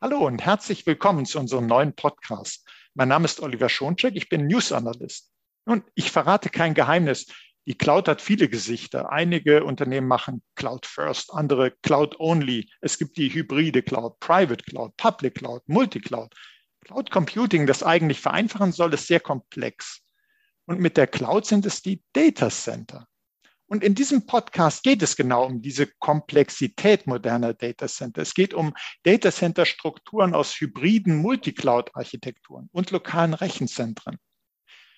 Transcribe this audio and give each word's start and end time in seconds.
Hallo 0.00 0.24
und 0.28 0.40
herzlich 0.40 0.86
willkommen 0.86 1.26
zu 1.26 1.40
unserem 1.40 1.66
neuen 1.66 1.92
Podcast. 1.92 2.64
Mein 2.94 3.08
Name 3.08 3.24
ist 3.24 3.40
Oliver 3.40 3.68
Schoncheck, 3.68 4.14
ich 4.14 4.28
bin 4.28 4.46
News 4.46 4.70
Analyst. 4.70 5.32
Und 5.64 5.82
ich 5.96 6.12
verrate 6.12 6.50
kein 6.50 6.74
Geheimnis. 6.74 7.26
Die 7.66 7.76
Cloud 7.76 8.06
hat 8.06 8.22
viele 8.22 8.48
Gesichter. 8.48 9.10
Einige 9.10 9.64
Unternehmen 9.64 10.06
machen 10.06 10.44
Cloud 10.54 10.86
First, 10.86 11.34
andere 11.34 11.72
Cloud 11.82 12.14
Only. 12.20 12.70
Es 12.80 12.96
gibt 12.96 13.16
die 13.16 13.28
hybride 13.28 13.82
Cloud, 13.82 14.20
Private 14.20 14.62
Cloud, 14.62 14.96
Public 14.96 15.34
Cloud, 15.34 15.62
Multicloud. 15.66 16.32
Cloud 16.84 17.10
Computing, 17.10 17.66
das 17.66 17.82
eigentlich 17.82 18.20
vereinfachen 18.20 18.70
soll, 18.70 18.94
ist 18.94 19.08
sehr 19.08 19.18
komplex. 19.18 20.04
Und 20.66 20.78
mit 20.78 20.96
der 20.96 21.08
Cloud 21.08 21.44
sind 21.44 21.66
es 21.66 21.82
die 21.82 22.04
Data 22.12 22.50
Center. 22.50 23.08
Und 23.70 23.84
in 23.84 23.94
diesem 23.94 24.24
Podcast 24.24 24.82
geht 24.82 25.02
es 25.02 25.14
genau 25.14 25.44
um 25.44 25.60
diese 25.60 25.86
Komplexität 25.86 27.06
moderner 27.06 27.52
Data 27.52 27.86
Center. 27.86 28.22
Es 28.22 28.32
geht 28.32 28.54
um 28.54 28.74
Data 29.02 29.30
Center 29.30 29.66
Strukturen 29.66 30.34
aus 30.34 30.58
hybriden 30.58 31.16
Multicloud-Architekturen 31.16 32.70
und 32.72 32.90
lokalen 32.90 33.34
Rechenzentren. 33.34 34.16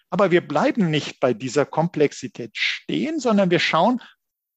Aber 0.08 0.30
wir 0.30 0.46
bleiben 0.46 0.88
nicht 0.88 1.18
bei 1.18 1.34
dieser 1.34 1.66
Komplexität 1.66 2.56
stehen, 2.56 3.18
sondern 3.18 3.50
wir 3.50 3.58
schauen, 3.58 4.00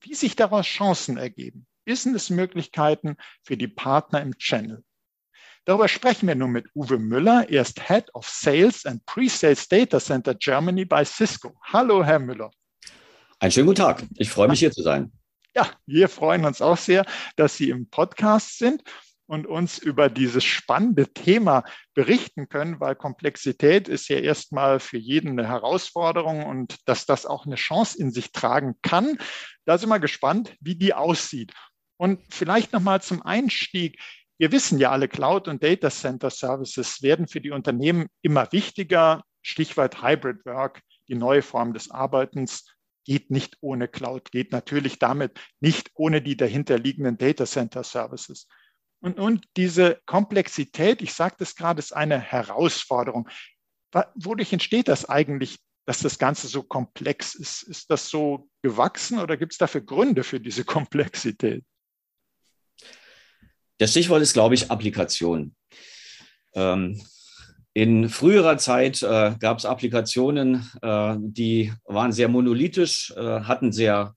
wie 0.02 0.14
sich 0.14 0.36
daraus 0.36 0.68
Chancen 0.68 1.18
ergeben. 1.18 1.66
Businessmöglichkeiten 1.86 3.18
für 3.44 3.58
die 3.58 3.68
Partner 3.68 4.22
im 4.22 4.38
Channel. 4.38 4.84
Darüber 5.66 5.88
sprechen 5.88 6.28
wir 6.28 6.36
nun 6.36 6.52
mit 6.52 6.68
Uwe 6.76 7.00
Müller. 7.00 7.50
Er 7.50 7.64
ist 7.64 7.88
Head 7.88 8.14
of 8.14 8.28
Sales 8.28 8.86
and 8.86 9.04
Pre-Sales 9.06 9.68
Data 9.68 10.00
Center 10.00 10.36
Germany 10.36 10.86
bei 10.86 11.04
Cisco. 11.04 11.58
Hallo, 11.64 12.04
Herr 12.04 12.20
Müller. 12.20 12.52
Einen 13.44 13.52
schönen 13.52 13.68
guten 13.68 13.82
Tag. 13.82 14.06
Ich 14.16 14.30
freue 14.30 14.48
mich 14.48 14.60
hier 14.60 14.72
zu 14.72 14.82
sein. 14.82 15.12
Ja, 15.54 15.70
wir 15.86 16.08
freuen 16.08 16.46
uns 16.46 16.62
auch 16.62 16.78
sehr, 16.78 17.06
dass 17.36 17.58
Sie 17.58 17.72
im 17.72 17.90
Podcast 17.90 18.58
sind 18.58 18.84
und 19.26 19.46
uns 19.48 19.80
über 19.80 20.10
dieses 20.10 20.46
spannende 20.46 21.12
Thema 21.12 21.66
berichten 21.94 22.48
können, 22.48 22.80
weil 22.80 22.96
Komplexität 22.96 23.90
ist 23.90 24.08
ja 24.08 24.20
erstmal 24.20 24.80
für 24.80 24.98
jeden 24.98 25.32
eine 25.32 25.46
Herausforderung 25.46 26.46
und 26.46 26.78
dass 26.86 27.06
das 27.06 27.26
auch 27.26 27.46
eine 27.46 27.56
Chance 27.56 28.00
in 28.00 28.14
sich 28.14 28.32
tragen 28.32 28.76
kann. 28.82 29.18
Da 29.66 29.78
sind 29.78 29.90
wir 29.90 30.00
gespannt, 30.00 30.56
wie 30.62 30.76
die 30.76 30.94
aussieht. 30.94 31.52
Und 31.98 32.22
vielleicht 32.30 32.72
nochmal 32.72 33.02
zum 33.02 33.24
Einstieg. 33.24 34.00
Wir 34.38 34.54
wissen 34.54 34.80
ja 34.80 34.92
alle, 34.92 35.10
Cloud 35.10 35.50
und 35.50 35.62
Data 35.62 35.90
Center 35.90 36.30
Services 36.30 37.02
werden 37.02 37.28
für 37.28 37.42
die 37.42 37.52
Unternehmen 37.52 38.08
immer 38.22 38.50
wichtiger. 38.54 39.22
Stichwort 39.42 40.02
Hybrid 40.02 40.46
Work, 40.46 40.80
die 41.10 41.16
neue 41.16 41.42
Form 41.42 41.74
des 41.74 41.92
Arbeitens 41.92 42.64
geht 43.06 43.32
nicht 43.32 43.58
ohne 43.62 43.88
Cloud, 43.88 44.32
geht 44.32 44.52
natürlich 44.52 45.00
damit 45.00 45.40
nicht 45.60 45.92
ohne 45.96 46.22
die 46.22 46.38
dahinterliegenden 46.38 47.18
Data 47.18 47.46
Center 47.46 47.84
Services. 47.84 48.48
Und, 49.02 49.20
und 49.20 49.46
diese 49.58 50.02
Komplexität, 50.06 51.02
ich 51.02 51.14
sagte 51.14 51.44
es 51.44 51.56
gerade, 51.56 51.80
ist 51.80 51.94
eine 51.94 52.20
Herausforderung. 52.20 53.28
Wodurch 54.16 54.54
entsteht 54.54 54.88
das 54.88 55.10
eigentlich, 55.10 55.60
dass 55.86 56.00
das 56.00 56.18
Ganze 56.18 56.48
so 56.48 56.64
komplex 56.64 57.36
ist? 57.36 57.64
Ist 57.64 57.92
das 57.92 58.10
so 58.10 58.50
gewachsen 58.62 59.20
oder 59.20 59.36
gibt 59.36 59.52
es 59.52 59.58
dafür 59.58 59.82
Gründe 59.82 60.24
für 60.24 60.40
diese 60.40 60.64
Komplexität? 60.66 61.66
Das 63.78 63.92
Stichwort 63.92 64.22
ist, 64.22 64.34
glaube 64.34 64.56
ich, 64.56 64.72
Applikation. 64.72 65.56
Ähm, 66.54 67.02
in 67.74 68.10
früherer 68.10 68.58
Zeit 68.58 69.02
äh, 69.02 69.34
gab 69.40 69.58
es 69.58 69.66
Applikationen, 69.66 70.70
äh, 70.82 71.16
die 71.20 71.74
waren 71.86 72.12
sehr 72.12 72.28
monolithisch, 72.28 73.12
äh, 73.18 73.42
hatten 73.42 73.72
sehr 73.72 74.16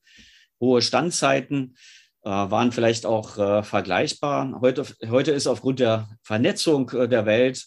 hohe 0.61 0.83
Standzeiten, 0.83 1.77
äh, 2.23 2.29
waren 2.31 2.73
vielleicht 2.73 3.07
auch 3.07 3.39
äh, 3.39 3.63
vergleichbar. 3.63 4.59
Heute, 4.61 4.85
heute 5.09 5.31
ist 5.31 5.47
aufgrund 5.47 5.81
der 5.81 6.09
Vernetzung 6.23 6.91
äh, 6.91 7.09
der 7.09 7.27
Welt 7.27 7.67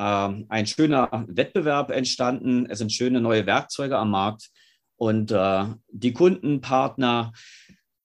ein 0.00 0.64
schöner 0.66 1.26
Wettbewerb 1.26 1.90
entstanden. 1.90 2.66
Es 2.70 2.78
sind 2.78 2.92
schöne 2.92 3.20
neue 3.20 3.46
Werkzeuge 3.46 3.98
am 3.98 4.12
Markt 4.12 4.48
und 4.94 5.34
die 5.88 6.12
Kundenpartner, 6.12 7.32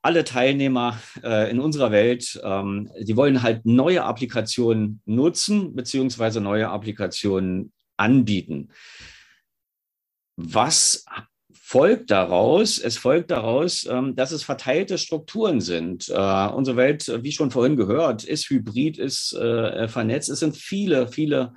alle 0.03 0.25
Teilnehmer 0.25 0.99
äh, 1.23 1.49
in 1.49 1.59
unserer 1.59 1.91
Welt, 1.91 2.39
ähm, 2.43 2.91
die 2.99 3.15
wollen 3.15 3.41
halt 3.41 3.65
neue 3.65 4.03
Applikationen 4.03 5.01
nutzen 5.05 5.75
beziehungsweise 5.75 6.41
neue 6.41 6.69
Applikationen 6.69 7.71
anbieten. 7.95 8.69
Was 10.35 11.05
folgt 11.53 12.11
daraus? 12.11 12.79
Es 12.79 12.97
folgt 12.97 13.31
daraus, 13.31 13.85
ähm, 13.89 14.13
dass 14.15 14.31
es 14.31 14.43
verteilte 14.43 14.97
Strukturen 14.97 15.61
sind. 15.61 16.09
Äh, 16.09 16.47
unsere 16.47 16.75
Welt, 16.75 17.09
wie 17.23 17.31
schon 17.31 17.49
vorhin 17.49 17.77
gehört, 17.77 18.25
ist 18.25 18.49
hybrid, 18.49 18.97
ist 18.97 19.31
äh, 19.33 19.87
vernetzt. 19.87 20.29
Es 20.29 20.39
sind 20.39 20.57
viele, 20.57 21.07
viele 21.07 21.53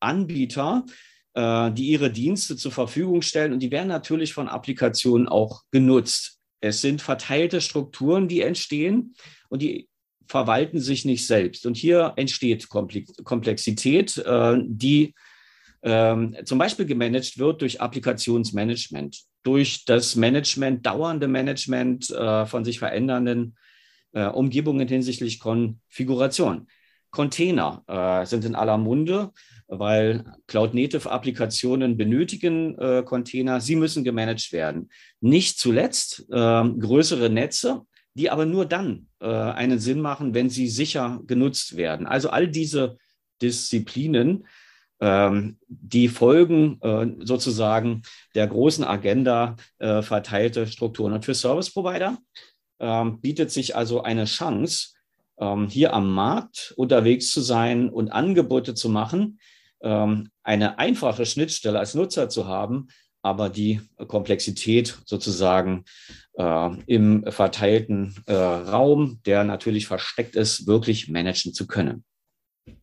Anbieter, 0.00 0.84
äh, 1.32 1.70
die 1.72 1.86
ihre 1.86 2.10
Dienste 2.10 2.56
zur 2.56 2.72
Verfügung 2.72 3.22
stellen 3.22 3.54
und 3.54 3.60
die 3.60 3.70
werden 3.70 3.88
natürlich 3.88 4.34
von 4.34 4.48
Applikationen 4.48 5.28
auch 5.28 5.62
genutzt. 5.70 6.39
Es 6.60 6.80
sind 6.80 7.02
verteilte 7.02 7.60
Strukturen, 7.60 8.28
die 8.28 8.42
entstehen 8.42 9.14
und 9.48 9.62
die 9.62 9.88
verwalten 10.30 10.78
sich 10.78 11.04
nicht 11.04 11.26
selbst. 11.26 11.66
Und 11.66 11.76
hier 11.76 12.12
entsteht 12.16 12.68
Komplexität, 12.68 14.16
äh, 14.18 14.58
die 14.64 15.14
ähm, 15.82 16.36
zum 16.44 16.58
Beispiel 16.58 16.86
gemanagt 16.86 17.38
wird 17.38 17.62
durch 17.62 17.80
Applikationsmanagement, 17.80 19.18
durch 19.42 19.84
das 19.86 20.14
Management, 20.14 20.86
dauernde 20.86 21.26
Management 21.26 22.10
äh, 22.10 22.46
von 22.46 22.64
sich 22.64 22.78
verändernden 22.78 23.56
äh, 24.12 24.26
Umgebungen 24.26 24.86
hinsichtlich 24.86 25.40
Konfiguration. 25.40 26.68
Container 27.12 28.22
sind 28.24 28.44
in 28.44 28.54
aller 28.54 28.78
Munde, 28.78 29.32
weil 29.70 30.24
Cloud-Native-Applikationen 30.48 31.96
benötigen 31.96 32.76
äh, 32.78 33.02
Container. 33.04 33.60
Sie 33.60 33.76
müssen 33.76 34.02
gemanagt 34.02 34.52
werden. 34.52 34.90
Nicht 35.20 35.58
zuletzt 35.58 36.26
äh, 36.30 36.32
größere 36.32 37.30
Netze, 37.30 37.82
die 38.14 38.30
aber 38.30 38.46
nur 38.46 38.66
dann 38.66 39.06
äh, 39.20 39.26
einen 39.28 39.78
Sinn 39.78 40.00
machen, 40.00 40.34
wenn 40.34 40.50
sie 40.50 40.68
sicher 40.68 41.20
genutzt 41.26 41.76
werden. 41.76 42.06
Also 42.06 42.30
all 42.30 42.48
diese 42.48 42.98
Disziplinen, 43.40 44.46
ähm, 45.00 45.56
die 45.68 46.08
folgen 46.08 46.80
äh, 46.82 47.06
sozusagen 47.24 48.02
der 48.34 48.48
großen 48.48 48.84
Agenda 48.84 49.56
äh, 49.78 50.02
verteilte 50.02 50.66
Strukturen. 50.66 51.12
Und 51.12 51.24
für 51.24 51.34
Service 51.34 51.70
Provider 51.70 52.18
ähm, 52.80 53.20
bietet 53.20 53.52
sich 53.52 53.76
also 53.76 54.02
eine 54.02 54.24
Chance, 54.24 54.94
ähm, 55.38 55.68
hier 55.68 55.94
am 55.94 56.12
Markt 56.12 56.74
unterwegs 56.76 57.30
zu 57.30 57.40
sein 57.40 57.88
und 57.88 58.10
Angebote 58.10 58.74
zu 58.74 58.88
machen, 58.88 59.38
eine 59.82 60.78
einfache 60.78 61.24
Schnittstelle 61.24 61.78
als 61.78 61.94
Nutzer 61.94 62.28
zu 62.28 62.46
haben, 62.46 62.88
aber 63.22 63.48
die 63.48 63.80
Komplexität 64.08 64.98
sozusagen 65.04 65.84
äh, 66.34 66.70
im 66.86 67.24
verteilten 67.28 68.14
äh, 68.26 68.34
Raum, 68.34 69.20
der 69.26 69.44
natürlich 69.44 69.86
versteckt 69.86 70.36
ist, 70.36 70.66
wirklich 70.66 71.08
managen 71.08 71.52
zu 71.52 71.66
können. 71.66 72.04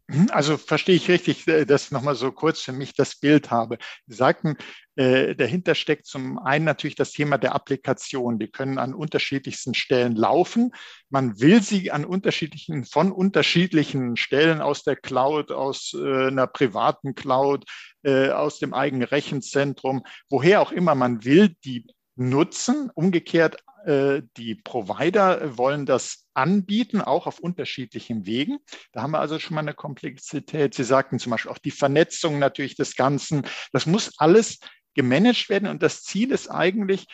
Mhm, 0.09 0.29
also 0.31 0.57
verstehe 0.57 0.95
ich 0.95 1.09
richtig, 1.09 1.47
äh, 1.47 1.66
dass 1.66 1.91
nochmal 1.91 2.16
so 2.16 2.31
kurz 2.31 2.62
für 2.62 2.72
mich 2.72 2.94
das 2.94 3.19
Bild 3.19 3.51
habe. 3.51 3.78
Sie 4.06 4.16
sagten, 4.16 4.56
äh, 4.95 5.35
dahinter 5.35 5.75
steckt 5.75 6.06
zum 6.06 6.40
einen 6.40 6.63
natürlich 6.63 6.95
das 6.95 7.12
Thema 7.12 7.38
der 7.38 7.53
Applikation. 7.53 8.40
Die 8.40 8.47
können 8.47 8.78
an 8.78 8.94
unterschiedlichsten 8.94 9.73
Stellen 9.73 10.16
laufen. 10.16 10.72
Man 11.09 11.40
will 11.41 11.62
sie 11.62 11.91
an 11.91 12.06
unterschiedlichen, 12.06 12.85
von 12.85 13.12
unterschiedlichen 13.12 14.16
Stellen 14.16 14.62
aus 14.62 14.84
der 14.84 14.95
Cloud, 14.95 15.51
aus 15.51 15.94
äh, 15.94 16.28
einer 16.28 16.47
privaten 16.47 17.13
Cloud, 17.13 17.66
äh, 18.03 18.29
aus 18.29 18.59
dem 18.59 18.74
eigenen 18.74 19.03
Rechenzentrum, 19.07 20.03
woher 20.29 20.62
auch 20.62 20.72
immer 20.72 20.95
man 20.95 21.25
will, 21.25 21.53
die 21.66 21.85
nutzen. 22.16 22.89
Umgekehrt 22.95 23.57
die 23.87 24.55
Provider 24.55 25.57
wollen 25.57 25.85
das 25.85 26.27
anbieten, 26.33 26.99
auch 26.99 27.25
auf 27.25 27.39
unterschiedlichen 27.39 28.25
Wegen. 28.25 28.59
Da 28.91 29.01
haben 29.01 29.11
wir 29.11 29.19
also 29.19 29.39
schon 29.39 29.55
mal 29.55 29.61
eine 29.61 29.73
Komplexität. 29.73 30.73
Sie 30.73 30.83
sagten 30.83 31.19
zum 31.19 31.31
Beispiel 31.31 31.51
auch 31.51 31.57
die 31.57 31.71
Vernetzung 31.71 32.38
natürlich 32.38 32.75
des 32.75 32.97
Ganzen. 32.97 33.47
Das 33.71 33.85
muss 33.85 34.12
alles 34.17 34.59
gemanagt 34.94 35.47
werden 35.50 35.69
und 35.69 35.83
das 35.83 36.03
Ziel 36.03 36.31
ist 36.31 36.50
eigentlich, 36.50 37.06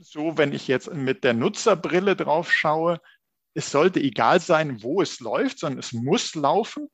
so 0.00 0.36
wenn 0.36 0.52
ich 0.52 0.68
jetzt 0.68 0.92
mit 0.92 1.24
der 1.24 1.32
Nutzerbrille 1.32 2.16
drauf 2.16 2.52
schaue, 2.52 3.00
es 3.54 3.70
sollte 3.70 4.00
egal 4.00 4.40
sein, 4.40 4.82
wo 4.82 5.00
es 5.00 5.20
läuft, 5.20 5.60
sondern 5.60 5.78
es 5.78 5.92
muss 5.92 6.34
laufen. 6.34 6.88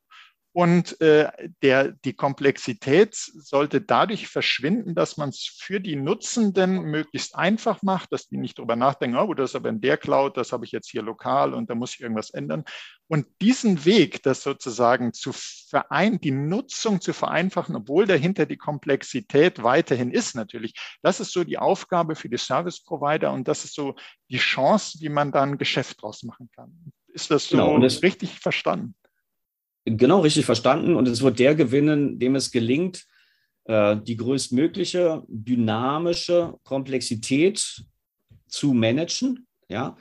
Und 0.53 1.01
äh, 1.01 1.31
der, 1.63 1.93
die 2.05 2.13
Komplexität 2.13 3.15
sollte 3.15 3.81
dadurch 3.81 4.27
verschwinden, 4.27 4.97
dass 4.97 5.17
man 5.17 5.29
es 5.29 5.57
für 5.61 5.81
die 5.81 5.95
Nutzenden 5.95 6.83
möglichst 6.83 7.37
einfach 7.37 7.83
macht, 7.83 8.13
dass 8.13 8.27
die 8.27 8.37
nicht 8.37 8.59
drüber 8.59 8.75
nachdenken, 8.75 9.17
oh, 9.17 9.33
das 9.33 9.51
ist 9.51 9.57
aber 9.57 9.69
in 9.69 9.81
der 9.81 9.97
Cloud, 9.97 10.37
das 10.37 10.51
habe 10.51 10.65
ich 10.65 10.73
jetzt 10.73 10.91
hier 10.91 11.03
lokal 11.03 11.55
und 11.55 11.71
da 11.71 11.77
muss 11.77 11.95
ich 11.95 12.01
irgendwas 12.01 12.31
ändern. 12.31 12.65
Und 13.07 13.27
diesen 13.41 13.85
Weg, 13.85 14.25
das 14.25 14.43
sozusagen 14.43 15.13
zu 15.13 15.33
verein, 15.33 16.21
die 16.21 16.33
Nutzung 16.33 17.01
zu 17.01 17.13
vereinfachen, 17.13 17.77
obwohl 17.77 18.07
dahinter 18.07 18.45
die 18.45 18.57
Komplexität 18.57 19.63
weiterhin 19.63 20.11
ist 20.11 20.35
natürlich, 20.35 20.75
das 21.03 21.21
ist 21.21 21.33
so 21.33 21.45
die 21.45 21.59
Aufgabe 21.59 22.17
für 22.17 22.29
die 22.29 22.39
Service 22.39 22.83
Provider 22.83 23.33
und 23.33 23.47
das 23.47 23.65
ist 23.65 23.75
so 23.75 23.95
die 24.29 24.39
Chance, 24.39 24.99
wie 25.01 25.11
man 25.11 25.31
dann 25.31 25.59
Geschäft 25.59 26.03
draus 26.03 26.25
machen 26.25 26.51
kann. 26.57 26.93
Ist 27.13 27.31
das 27.31 27.49
so 27.49 27.57
genau, 27.57 27.77
richtig 27.77 28.41
verstanden? 28.41 28.95
Genau 29.85 30.21
richtig 30.21 30.45
verstanden. 30.45 30.95
Und 30.95 31.09
es 31.09 31.23
wird 31.23 31.39
der 31.39 31.55
gewinnen, 31.55 32.19
dem 32.19 32.35
es 32.35 32.51
gelingt, 32.51 33.07
äh, 33.65 33.97
die 33.97 34.17
größtmögliche 34.17 35.23
dynamische 35.29 36.55
Komplexität 36.65 37.85
zu 38.49 38.73
managen, 38.73 39.47
ja, 39.69 39.97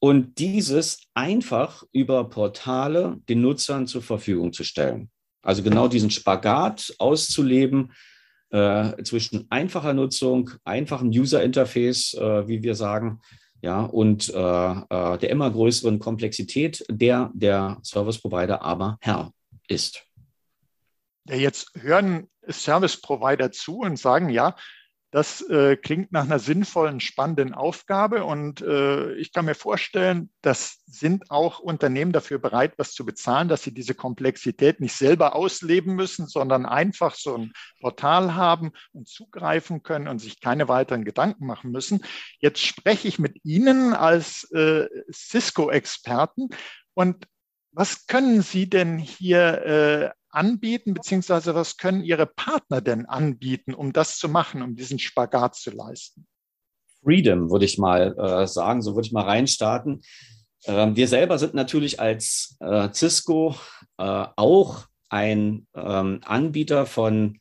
und 0.00 0.38
dieses 0.38 0.98
einfach 1.14 1.84
über 1.92 2.28
Portale 2.28 3.18
den 3.28 3.40
Nutzern 3.40 3.86
zur 3.86 4.02
Verfügung 4.02 4.52
zu 4.52 4.64
stellen. 4.64 5.10
Also 5.42 5.62
genau 5.62 5.86
diesen 5.86 6.10
Spagat 6.10 6.92
auszuleben 6.98 7.92
äh, 8.50 9.02
zwischen 9.04 9.46
einfacher 9.50 9.94
Nutzung, 9.94 10.50
einfachem 10.64 11.08
User 11.08 11.42
Interface, 11.42 12.14
äh, 12.14 12.48
wie 12.48 12.62
wir 12.62 12.74
sagen, 12.74 13.20
ja, 13.62 13.82
und 13.84 14.28
äh, 14.28 14.36
äh, 14.40 15.18
der 15.18 15.30
immer 15.30 15.50
größeren 15.50 16.00
Komplexität, 16.00 16.84
der 16.90 17.30
der 17.32 17.78
Service 17.84 18.20
Provider 18.20 18.60
aber 18.62 18.98
Herr 19.00 19.32
ist. 19.68 20.04
Ja, 21.28 21.36
jetzt 21.36 21.70
hören 21.74 22.28
Service 22.50 23.00
Provider 23.00 23.52
zu 23.52 23.78
und 23.78 23.98
sagen, 23.98 24.28
ja, 24.30 24.56
das 25.12 25.42
äh, 25.42 25.76
klingt 25.76 26.10
nach 26.10 26.24
einer 26.24 26.38
sinnvollen, 26.38 26.98
spannenden 26.98 27.52
Aufgabe 27.52 28.24
und 28.24 28.62
äh, 28.62 29.12
ich 29.16 29.30
kann 29.32 29.44
mir 29.44 29.54
vorstellen, 29.54 30.30
das 30.40 30.82
sind 30.86 31.30
auch 31.30 31.58
Unternehmen 31.58 32.12
dafür 32.12 32.38
bereit, 32.38 32.72
was 32.78 32.92
zu 32.92 33.04
bezahlen, 33.04 33.48
dass 33.48 33.62
sie 33.62 33.74
diese 33.74 33.94
Komplexität 33.94 34.80
nicht 34.80 34.94
selber 34.94 35.36
ausleben 35.36 35.94
müssen, 35.96 36.28
sondern 36.28 36.64
einfach 36.64 37.14
so 37.14 37.36
ein 37.36 37.52
Portal 37.80 38.34
haben 38.34 38.72
und 38.92 39.06
zugreifen 39.06 39.82
können 39.82 40.08
und 40.08 40.18
sich 40.18 40.40
keine 40.40 40.66
weiteren 40.68 41.04
Gedanken 41.04 41.44
machen 41.44 41.72
müssen. 41.72 42.00
Jetzt 42.38 42.62
spreche 42.62 43.06
ich 43.06 43.18
mit 43.18 43.36
Ihnen 43.44 43.92
als 43.92 44.50
äh, 44.52 44.88
Cisco-Experten 45.12 46.48
und 46.94 47.26
was 47.70 48.06
können 48.06 48.40
Sie 48.40 48.68
denn 48.68 48.98
hier 48.98 50.14
äh, 50.14 50.21
anbieten, 50.32 50.94
beziehungsweise 50.94 51.54
was 51.54 51.76
können 51.76 52.02
Ihre 52.02 52.26
Partner 52.26 52.80
denn 52.80 53.06
anbieten, 53.06 53.74
um 53.74 53.92
das 53.92 54.18
zu 54.18 54.28
machen, 54.28 54.62
um 54.62 54.74
diesen 54.74 54.98
Spagat 54.98 55.54
zu 55.54 55.70
leisten? 55.70 56.26
Freedom, 57.02 57.50
würde 57.50 57.64
ich 57.64 57.78
mal 57.78 58.16
äh, 58.16 58.46
sagen, 58.46 58.82
so 58.82 58.94
würde 58.94 59.06
ich 59.06 59.12
mal 59.12 59.24
reinstarten. 59.24 60.02
Ähm, 60.66 60.96
wir 60.96 61.08
selber 61.08 61.38
sind 61.38 61.54
natürlich 61.54 62.00
als 62.00 62.56
äh, 62.60 62.88
Cisco 62.92 63.56
äh, 63.98 64.26
auch 64.36 64.86
ein 65.08 65.66
ähm, 65.74 66.20
Anbieter 66.24 66.86
von 66.86 67.38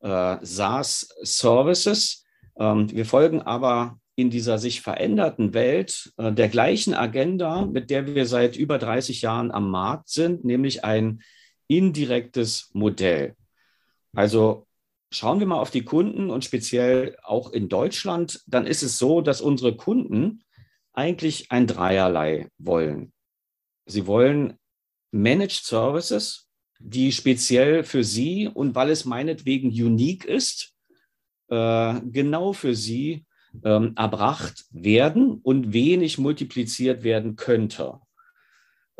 äh, 0.00 0.36
SaaS-Services. 0.40 2.24
Ähm, 2.58 2.90
wir 2.90 3.04
folgen 3.04 3.42
aber 3.42 3.98
in 4.16 4.30
dieser 4.30 4.58
sich 4.58 4.80
veränderten 4.80 5.54
Welt 5.54 6.12
äh, 6.16 6.32
der 6.32 6.48
gleichen 6.48 6.94
Agenda, 6.94 7.66
mit 7.66 7.90
der 7.90 8.06
wir 8.06 8.26
seit 8.26 8.56
über 8.56 8.78
30 8.78 9.22
Jahren 9.22 9.50
am 9.50 9.70
Markt 9.70 10.08
sind, 10.08 10.44
nämlich 10.44 10.84
ein 10.84 11.22
indirektes 11.70 12.70
Modell. 12.72 13.36
Also 14.12 14.66
schauen 15.12 15.38
wir 15.38 15.46
mal 15.46 15.60
auf 15.60 15.70
die 15.70 15.84
Kunden 15.84 16.30
und 16.30 16.44
speziell 16.44 17.16
auch 17.22 17.52
in 17.52 17.68
Deutschland, 17.68 18.42
dann 18.46 18.66
ist 18.66 18.82
es 18.82 18.98
so, 18.98 19.20
dass 19.20 19.40
unsere 19.40 19.76
Kunden 19.76 20.42
eigentlich 20.92 21.52
ein 21.52 21.68
Dreierlei 21.68 22.48
wollen. 22.58 23.12
Sie 23.86 24.06
wollen 24.06 24.58
Managed 25.12 25.64
Services, 25.64 26.48
die 26.80 27.12
speziell 27.12 27.84
für 27.84 28.02
Sie 28.02 28.48
und 28.48 28.74
weil 28.74 28.90
es 28.90 29.04
meinetwegen 29.04 29.68
unique 29.68 30.24
ist, 30.24 30.74
äh, 31.48 32.00
genau 32.04 32.52
für 32.52 32.74
Sie 32.74 33.26
ähm, 33.64 33.92
erbracht 33.96 34.64
werden 34.70 35.40
und 35.42 35.72
wenig 35.72 36.18
multipliziert 36.18 37.04
werden 37.04 37.36
könnte. 37.36 38.00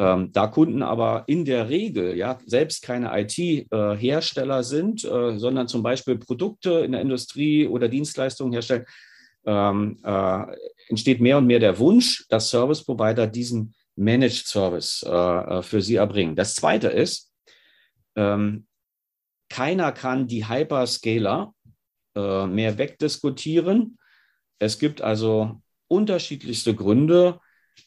Ähm, 0.00 0.32
da 0.32 0.46
Kunden 0.46 0.82
aber 0.82 1.24
in 1.26 1.44
der 1.44 1.68
Regel 1.68 2.16
ja 2.16 2.38
selbst 2.46 2.82
keine 2.82 3.10
IT-Hersteller 3.20 4.62
sind, 4.62 5.04
äh, 5.04 5.38
sondern 5.38 5.68
zum 5.68 5.82
Beispiel 5.82 6.16
Produkte 6.16 6.70
in 6.70 6.92
der 6.92 7.02
Industrie 7.02 7.66
oder 7.66 7.86
Dienstleistungen 7.86 8.54
herstellen, 8.54 8.86
ähm, 9.44 9.98
äh, 10.02 10.56
entsteht 10.88 11.20
mehr 11.20 11.36
und 11.36 11.46
mehr 11.46 11.58
der 11.58 11.78
Wunsch, 11.78 12.24
dass 12.30 12.48
Service 12.48 12.82
Provider 12.82 13.26
diesen 13.26 13.74
Managed 13.94 14.46
Service 14.46 15.04
äh, 15.06 15.10
äh 15.10 15.62
für 15.62 15.82
sie 15.82 15.96
erbringen. 15.96 16.34
Das 16.34 16.54
zweite 16.54 16.88
ist, 16.88 17.30
ähm, 18.16 18.66
keiner 19.50 19.92
kann 19.92 20.26
die 20.26 20.48
Hyperscaler 20.48 21.52
äh, 22.16 22.46
mehr 22.46 22.78
wegdiskutieren. 22.78 23.98
Es 24.58 24.78
gibt 24.78 25.02
also 25.02 25.60
unterschiedlichste 25.88 26.74
Gründe, 26.74 27.38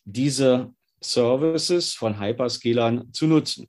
diese 0.06 0.74
Services 1.04 1.94
von 1.94 2.20
Hyperscalern 2.20 3.14
zu 3.14 3.28
nutzen. 3.28 3.68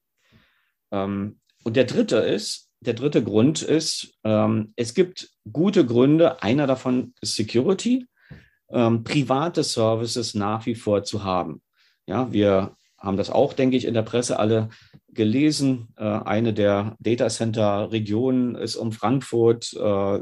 Ähm, 0.91 1.41
und 1.65 1.77
der 1.77 1.85
dritte 1.85 2.17
ist, 2.17 2.71
der 2.81 2.95
dritte 2.95 3.23
Grund 3.23 3.63
ist, 3.63 4.15
ähm, 4.25 4.73
es 4.77 4.95
gibt 4.95 5.31
gute 5.51 5.87
Gründe. 5.87 6.43
Einer 6.43 6.67
davon 6.67 7.15
ist 7.21 7.35
Security, 7.35 8.07
ähm, 8.71 9.05
private 9.05 9.65
Services 9.65 10.35
nach 10.35 10.67
wie 10.67 10.75
vor 10.75 11.03
zu 11.03 11.25
haben. 11.25 11.63
Ja, 12.07 12.33
wir 12.33 12.77
haben 12.99 13.17
das 13.17 13.31
auch, 13.31 13.53
denke 13.53 13.77
ich, 13.77 13.87
in 13.87 13.95
der 13.95 14.03
Presse 14.03 14.39
alle 14.39 14.69
gelesen. 15.09 15.89
Äh, 15.97 16.05
eine 16.05 16.53
der 16.53 16.97
Datacenter-Regionen 17.01 18.55
ist 18.55 18.77
um 18.77 18.93
Frankfurt. 18.93 19.73
Äh, 19.75 20.21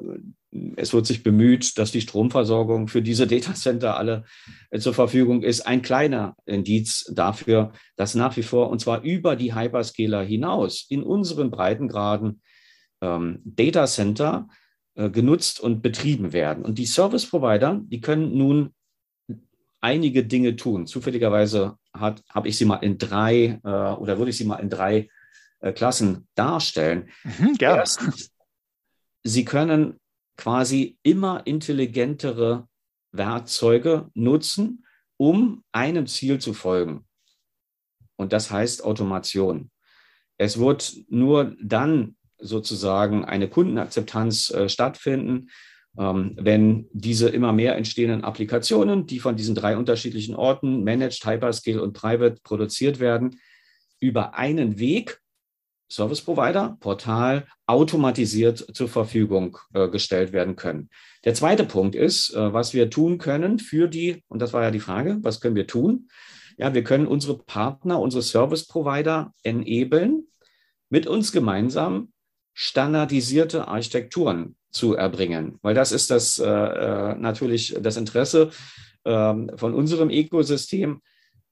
es 0.76 0.92
wird 0.92 1.06
sich 1.06 1.22
bemüht, 1.22 1.78
dass 1.78 1.92
die 1.92 2.02
Stromversorgung 2.02 2.88
für 2.88 3.02
diese 3.02 3.26
Datacenter 3.26 3.96
alle 3.96 4.24
äh, 4.70 4.78
zur 4.78 4.94
Verfügung 4.94 5.42
ist. 5.42 5.62
Ein 5.62 5.82
kleiner 5.82 6.36
Indiz 6.44 7.10
dafür, 7.14 7.72
dass 7.96 8.14
nach 8.14 8.36
wie 8.36 8.42
vor, 8.42 8.68
und 8.68 8.80
zwar 8.80 9.02
über 9.02 9.34
die 9.34 9.54
Hyperscaler 9.54 10.22
hinaus, 10.22 10.86
in 10.88 11.02
unseren 11.02 11.50
Breitengraden 11.50 12.42
ähm, 13.00 13.40
Datacenter 13.44 14.48
äh, 14.94 15.08
genutzt 15.08 15.58
und 15.60 15.80
betrieben 15.80 16.32
werden. 16.32 16.64
Und 16.64 16.78
die 16.78 16.86
Service 16.86 17.26
Provider, 17.26 17.80
die 17.84 18.00
können 18.00 18.36
nun 18.36 18.74
einige 19.80 20.24
Dinge 20.24 20.56
tun. 20.56 20.86
Zufälligerweise 20.86 21.76
habe 21.94 22.48
ich 22.48 22.56
sie 22.56 22.66
mal 22.66 22.76
in 22.76 22.98
drei 22.98 23.60
äh, 23.64 23.68
oder 23.68 24.18
würde 24.18 24.30
ich 24.30 24.36
sie 24.36 24.44
mal 24.44 24.56
in 24.56 24.70
drei 24.70 25.08
äh, 25.60 25.72
Klassen 25.72 26.28
darstellen. 26.34 27.08
Mhm, 27.24 27.56
Erstens, 27.58 28.30
sie 29.24 29.44
können 29.44 29.98
quasi 30.36 30.98
immer 31.02 31.46
intelligentere 31.46 32.68
Werkzeuge 33.12 34.10
nutzen, 34.14 34.84
um 35.16 35.62
einem 35.72 36.06
Ziel 36.06 36.38
zu 36.38 36.54
folgen. 36.54 37.06
Und 38.16 38.32
das 38.32 38.50
heißt 38.50 38.84
Automation. 38.84 39.70
Es 40.38 40.58
wird 40.58 40.94
nur 41.08 41.56
dann 41.62 42.16
sozusagen 42.38 43.24
eine 43.24 43.48
Kundenakzeptanz 43.48 44.50
äh, 44.50 44.68
stattfinden, 44.68 45.50
ähm, 45.96 46.36
wenn 46.40 46.88
diese 46.92 47.28
immer 47.28 47.52
mehr 47.52 47.76
entstehenden 47.76 48.24
Applikationen, 48.24 49.06
die 49.06 49.20
von 49.20 49.36
diesen 49.36 49.54
drei 49.54 49.76
unterschiedlichen 49.76 50.34
Orten, 50.34 50.82
Managed, 50.84 51.24
Hyperscale 51.24 51.82
und 51.82 51.92
Private, 51.92 52.40
produziert 52.42 52.98
werden, 52.98 53.38
über 54.00 54.34
einen 54.34 54.78
Weg, 54.78 55.21
Service 55.92 56.22
Provider, 56.22 56.78
Portal, 56.80 57.46
automatisiert 57.66 58.64
zur 58.74 58.88
Verfügung 58.88 59.58
äh, 59.74 59.88
gestellt 59.88 60.32
werden 60.32 60.56
können. 60.56 60.88
Der 61.24 61.34
zweite 61.34 61.64
Punkt 61.64 61.94
ist, 61.94 62.34
äh, 62.34 62.52
was 62.52 62.72
wir 62.72 62.88
tun 62.88 63.18
können 63.18 63.58
für 63.58 63.88
die, 63.88 64.24
und 64.28 64.40
das 64.40 64.54
war 64.54 64.62
ja 64.62 64.70
die 64.70 64.80
Frage, 64.80 65.18
was 65.20 65.40
können 65.40 65.54
wir 65.54 65.66
tun? 65.66 66.08
Ja, 66.56 66.72
wir 66.72 66.82
können 66.82 67.06
unsere 67.06 67.36
Partner, 67.36 68.00
unsere 68.00 68.22
Service 68.22 68.66
Provider 68.66 69.34
enablen, 69.42 70.28
mit 70.88 71.06
uns 71.06 71.30
gemeinsam 71.30 72.12
standardisierte 72.54 73.68
Architekturen 73.68 74.56
zu 74.70 74.94
erbringen, 74.94 75.58
weil 75.60 75.74
das 75.74 75.92
ist 75.92 76.10
das 76.10 76.38
äh, 76.38 76.46
äh, 76.46 77.14
natürlich 77.16 77.76
das 77.80 77.98
Interesse 77.98 78.50
äh, 79.04 79.34
von 79.56 79.74
unserem 79.74 80.08
Ökosystem. 80.08 81.02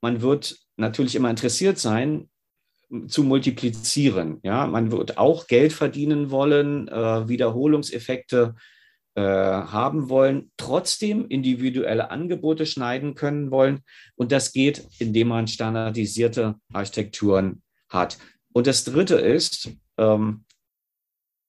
Man 0.01 0.23
wird 0.23 0.59
natürlich 0.77 1.15
immer 1.15 1.29
interessiert 1.29 1.79
sein, 1.79 2.30
zu 3.07 3.23
multiplizieren. 3.23 4.41
Ja, 4.43 4.67
man 4.67 4.91
wird 4.91 5.19
auch 5.19 5.47
Geld 5.47 5.73
verdienen 5.73 6.31
wollen, 6.31 6.89
äh, 6.89 7.29
Wiederholungseffekte 7.29 8.55
äh, 9.15 9.23
haben 9.23 10.09
wollen, 10.09 10.51
trotzdem 10.57 11.27
individuelle 11.29 12.11
Angebote 12.11 12.67
schneiden 12.67 13.15
können 13.15 13.51
wollen. 13.51 13.81
Und 14.15 14.33
das 14.33 14.53
geht, 14.53 14.87
indem 14.99 15.29
man 15.29 15.49
standardisierte 15.49 16.57
Architekturen 16.73 17.63
hat. 17.89 18.19
Und 18.53 18.67
das 18.67 18.85
Dritte 18.85 19.17
ist, 19.17 19.71
ähm, 19.99 20.45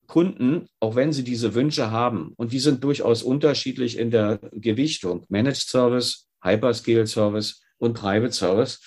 Kunden, 0.07 0.67
auch 0.79 0.95
wenn 0.95 1.13
sie 1.13 1.23
diese 1.23 1.53
Wünsche 1.53 1.89
haben, 1.89 2.33
und 2.35 2.51
die 2.51 2.59
sind 2.59 2.83
durchaus 2.83 3.23
unterschiedlich 3.23 3.97
in 3.97 4.11
der 4.11 4.39
Gewichtung, 4.51 5.25
Managed 5.29 5.69
Service, 5.69 6.27
Hyperscale 6.43 7.07
Service 7.07 7.61
und 7.77 7.93
Private 7.93 8.33
Service, 8.33 8.81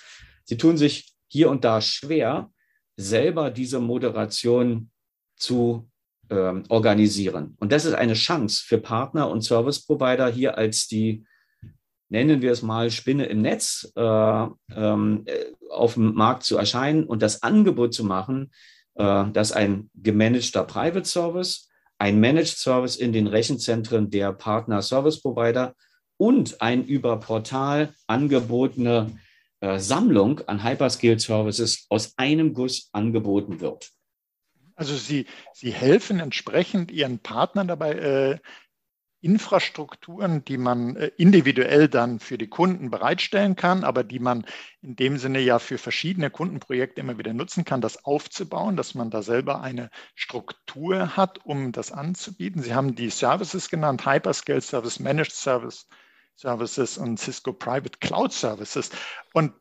sie 0.44 0.58
tun 0.58 0.76
sich 0.76 1.13
hier 1.34 1.50
und 1.50 1.64
da 1.64 1.80
schwer, 1.80 2.52
selber 2.96 3.50
diese 3.50 3.80
Moderation 3.80 4.90
zu 5.34 5.90
ähm, 6.30 6.62
organisieren. 6.68 7.56
Und 7.58 7.72
das 7.72 7.86
ist 7.86 7.94
eine 7.94 8.14
Chance 8.14 8.62
für 8.64 8.78
Partner 8.78 9.28
und 9.28 9.42
Service 9.42 9.84
Provider 9.84 10.28
hier 10.28 10.56
als 10.56 10.86
die 10.86 11.26
nennen 12.08 12.40
wir 12.40 12.52
es 12.52 12.62
mal 12.62 12.88
Spinne 12.92 13.26
im 13.26 13.42
Netz, 13.42 13.90
äh, 13.96 14.00
ähm, 14.00 15.24
äh, 15.26 15.46
auf 15.70 15.94
dem 15.94 16.14
Markt 16.14 16.44
zu 16.44 16.56
erscheinen 16.56 17.02
und 17.02 17.20
das 17.20 17.42
Angebot 17.42 17.94
zu 17.94 18.04
machen, 18.04 18.52
äh, 18.94 19.24
dass 19.32 19.50
ein 19.50 19.90
gemanagter 19.92 20.62
Private 20.62 21.04
Service, 21.04 21.68
ein 21.98 22.20
Managed 22.20 22.56
Service 22.58 22.94
in 22.94 23.12
den 23.12 23.26
Rechenzentren 23.26 24.08
der 24.08 24.32
Partner 24.32 24.82
Service 24.82 25.20
Provider 25.20 25.74
und 26.16 26.60
ein 26.60 26.84
über 26.84 27.18
Portal 27.18 27.92
angebotene 28.06 29.18
äh, 29.64 29.78
Sammlung 29.78 30.40
an 30.46 30.62
Hyperscale 30.62 31.18
Services 31.18 31.86
aus 31.88 32.18
einem 32.18 32.52
Guss 32.52 32.90
angeboten 32.92 33.60
wird. 33.60 33.90
Also 34.74 34.94
Sie, 34.94 35.24
Sie 35.54 35.72
helfen 35.72 36.20
entsprechend 36.20 36.90
Ihren 36.90 37.18
Partnern 37.18 37.68
dabei, 37.68 37.92
äh, 37.92 38.38
Infrastrukturen, 39.22 40.44
die 40.44 40.58
man 40.58 40.96
äh, 40.96 41.10
individuell 41.16 41.88
dann 41.88 42.20
für 42.20 42.36
die 42.36 42.48
Kunden 42.48 42.90
bereitstellen 42.90 43.56
kann, 43.56 43.84
aber 43.84 44.04
die 44.04 44.18
man 44.18 44.44
in 44.82 44.96
dem 44.96 45.16
Sinne 45.16 45.40
ja 45.40 45.58
für 45.58 45.78
verschiedene 45.78 46.28
Kundenprojekte 46.28 47.00
immer 47.00 47.16
wieder 47.16 47.32
nutzen 47.32 47.64
kann, 47.64 47.80
das 47.80 48.04
aufzubauen, 48.04 48.76
dass 48.76 48.94
man 48.94 49.08
da 49.08 49.22
selber 49.22 49.62
eine 49.62 49.88
Struktur 50.14 51.16
hat, 51.16 51.38
um 51.46 51.72
das 51.72 51.90
anzubieten. 51.90 52.60
Sie 52.62 52.74
haben 52.74 52.96
die 52.96 53.08
Services 53.08 53.70
genannt, 53.70 54.04
Hyperscale 54.04 54.60
Service, 54.60 55.00
Managed 55.00 55.32
Service, 55.32 55.86
Services 56.36 56.98
und 56.98 57.18
Cisco 57.18 57.52
Private 57.52 57.98
Cloud 58.00 58.32
Services. 58.32 58.90
Und 59.32 59.52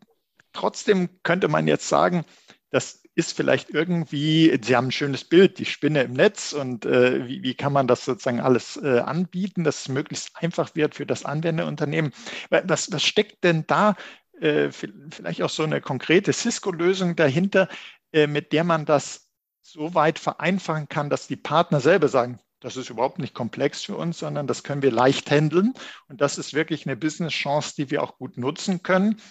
trotzdem 0.54 1.10
könnte 1.24 1.48
man 1.48 1.68
jetzt 1.68 1.88
sagen, 1.88 2.26
das 2.70 3.04
ist 3.16 3.36
vielleicht 3.36 3.70
irgendwie, 3.70 4.60
Sie 4.64 4.76
haben 4.76 4.88
ein 4.88 4.92
schönes 4.92 5.24
Bild, 5.24 5.60
die 5.60 5.66
Spinne 5.66 6.02
im 6.04 6.14
Netz 6.14 6.54
und 6.54 6.86
äh, 6.86 7.28
wie, 7.28 7.44
wie, 7.44 7.54
kann 7.54 7.72
man 7.72 7.88
das 7.88 8.06
sozusagen 8.06 8.40
alles 8.40 8.78
äh, 8.78 9.00
anbieten, 9.00 9.64
dass 9.64 9.82
es 9.82 9.90
möglichst 9.90 10.32
einfach 10.36 10.76
wird 10.76 10.96
für 10.96 11.06
das 11.06 11.24
Anwenderunternehmen. 11.24 12.12
Was, 12.50 12.92
was 12.92 13.04
steckt 13.04 13.44
denn 13.44 13.66
da 13.68 13.96
äh, 14.42 14.72
vielleicht 14.72 15.44
auch 15.44 15.50
so 15.52 15.64
eine 15.64 15.82
konkrete 15.82 16.34
Cisco-Lösung 16.34 17.16
dahinter, 17.16 17.70
äh, 18.12 18.26
mit 18.26 18.52
der 18.52 18.64
man 18.64 18.86
das 18.86 19.30
so 19.62 19.94
weit 19.94 20.18
vereinfachen 20.18 20.90
kann, 20.90 21.10
dass 21.10 21.28
die 21.28 21.36
Partner 21.36 21.80
selber 21.80 22.08
sagen, 22.08 22.40
das 22.64 22.78
ist 22.78 22.90
überhaupt 22.90 23.20
nicht 23.20 23.34
komplex 23.34 23.84
für 23.84 23.96
uns, 23.96 24.20
sondern 24.20 24.48
das 24.48 24.64
können 24.64 24.82
wir 24.82 24.92
leicht 24.92 25.30
handeln. 25.30 25.74
Und 26.08 26.22
das 26.22 26.38
ist 26.38 26.54
wirklich 26.54 26.88
eine 26.88 26.96
Business-Chance, 26.96 27.74
die 27.78 27.92
wir 27.92 28.02
auch 28.02 28.18
gut 28.18 28.38
nutzen 28.38 28.82
können 28.84 29.22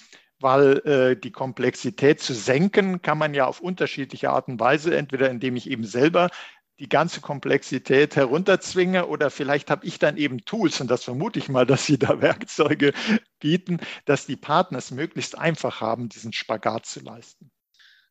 weil 0.43 0.79
äh, 0.85 1.17
die 1.17 1.31
Komplexität 1.31 2.21
zu 2.21 2.35
senken 2.35 3.01
kann 3.01 3.17
man 3.17 3.33
ja 3.33 3.47
auf 3.47 3.61
unterschiedliche 3.61 4.31
Art 4.31 4.49
und 4.49 4.59
Weise, 4.59 4.97
entweder 4.97 5.31
indem 5.31 5.55
ich 5.55 5.71
eben 5.71 5.85
selber 5.85 6.31
die 6.79 6.89
ganze 6.89 7.21
Komplexität 7.21 8.17
herunterzwinge 8.17 9.07
oder 9.07 9.31
vielleicht 9.31 9.71
habe 9.71 9.87
ich 9.87 10.01
dann 10.01 10.17
eben 10.17 10.45
Tools 10.45 10.81
und 10.81 10.91
das 10.91 11.05
vermute 11.05 11.39
ich 11.39 11.49
mal, 11.49 11.65
dass 11.65 11.87
sie 11.87 11.97
da 11.97 12.21
Werkzeuge 12.21 12.93
bieten, 13.39 13.79
dass 14.05 14.27
die 14.27 14.37
Partner 14.37 14.79
es 14.79 14.91
möglichst 14.91 15.39
einfach 15.39 15.81
haben, 15.81 16.09
diesen 16.09 16.33
Spagat 16.33 16.87
zu 16.87 17.01
leisten. 17.01 17.53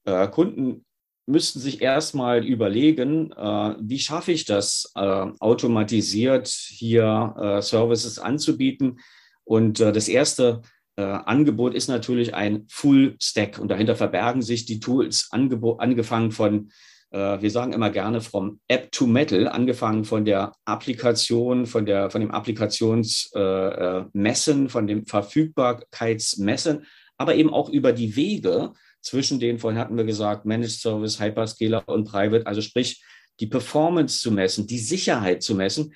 Äh, 0.05 0.27
Kunden 0.29 0.85
müssten 1.25 1.59
sich 1.59 1.81
erstmal 1.81 2.45
überlegen, 2.45 3.31
äh, 3.31 3.75
wie 3.79 3.99
schaffe 3.99 4.31
ich 4.31 4.45
das, 4.45 4.91
äh, 4.95 5.25
automatisiert 5.39 6.47
hier 6.47 7.35
äh, 7.39 7.61
Services 7.61 8.19
anzubieten. 8.19 8.99
Und 9.43 9.79
äh, 9.79 9.91
das 9.91 10.07
erste 10.07 10.61
äh, 10.95 11.03
Angebot 11.03 11.73
ist 11.73 11.87
natürlich 11.87 12.33
ein 12.33 12.65
Full 12.69 13.15
Stack 13.21 13.59
und 13.59 13.69
dahinter 13.69 13.95
verbergen 13.95 14.41
sich 14.41 14.65
die 14.65 14.79
Tools, 14.79 15.29
angefangen 15.31 16.31
von, 16.31 16.71
äh, 17.11 17.41
wir 17.41 17.51
sagen 17.51 17.73
immer 17.73 17.89
gerne 17.89 18.21
vom 18.21 18.59
App 18.67 18.91
to 18.91 19.07
Metal, 19.07 19.47
angefangen 19.47 20.05
von 20.05 20.25
der 20.25 20.53
Applikation, 20.65 21.65
von, 21.65 21.85
der, 21.85 22.09
von 22.09 22.21
dem 22.21 22.31
Applikationsmessen, 22.31 24.69
von 24.69 24.87
dem 24.87 25.05
Verfügbarkeitsmessen, 25.05 26.85
aber 27.17 27.35
eben 27.35 27.53
auch 27.53 27.69
über 27.69 27.93
die 27.93 28.15
Wege 28.15 28.73
zwischen 29.01 29.39
den, 29.39 29.60
vorhin 29.60 29.79
hatten 29.79 29.98
wir 29.98 30.03
gesagt, 30.03 30.46
Managed 30.46 30.79
Service, 30.79 31.20
Hyperscaler 31.20 31.88
und 31.88 32.05
Private, 32.05 32.46
also 32.46 32.62
sprich 32.62 33.03
die 33.39 33.48
Performance 33.48 34.20
zu 34.20 34.31
messen, 34.31 34.67
die 34.67 34.79
Sicherheit 34.79 35.41
zu 35.41 35.55
messen, 35.55 35.93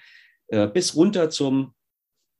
bis 0.73 0.95
runter 0.95 1.29
zum 1.29 1.75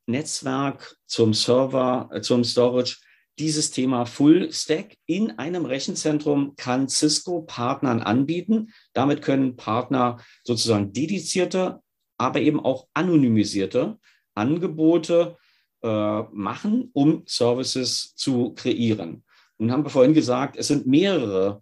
Netzwerk, 0.08 0.98
zum 1.08 1.34
Server, 1.34 2.10
äh, 2.12 2.22
zum 2.22 2.44
Storage. 2.44 2.98
Dieses 3.38 3.72
Thema 3.72 4.06
Full 4.06 4.52
Stack 4.54 4.96
in 5.06 5.32
einem 5.40 5.66
Rechenzentrum 5.66 6.56
kann 6.56 6.88
Cisco 6.88 7.42
Partnern 7.42 8.02
anbieten. 8.02 8.72
Damit 8.94 9.22
können 9.22 9.58
Partner 9.58 10.20
sozusagen 10.44 10.94
dedizierte, 10.94 11.82
aber 12.18 12.40
eben 12.40 12.62
auch 12.62 12.88
anonymisierte 12.94 14.00
Angebote 14.36 15.38
äh, 15.84 16.22
machen, 16.32 16.92
um 16.94 17.24
Services 17.26 18.16
zu 18.16 18.54
kreieren. 18.54 19.26
Nun 19.58 19.72
haben 19.72 19.84
wir 19.84 19.90
vorhin 19.90 20.14
gesagt, 20.14 20.58
es 20.58 20.68
sind 20.68 20.86
mehrere 20.86 21.62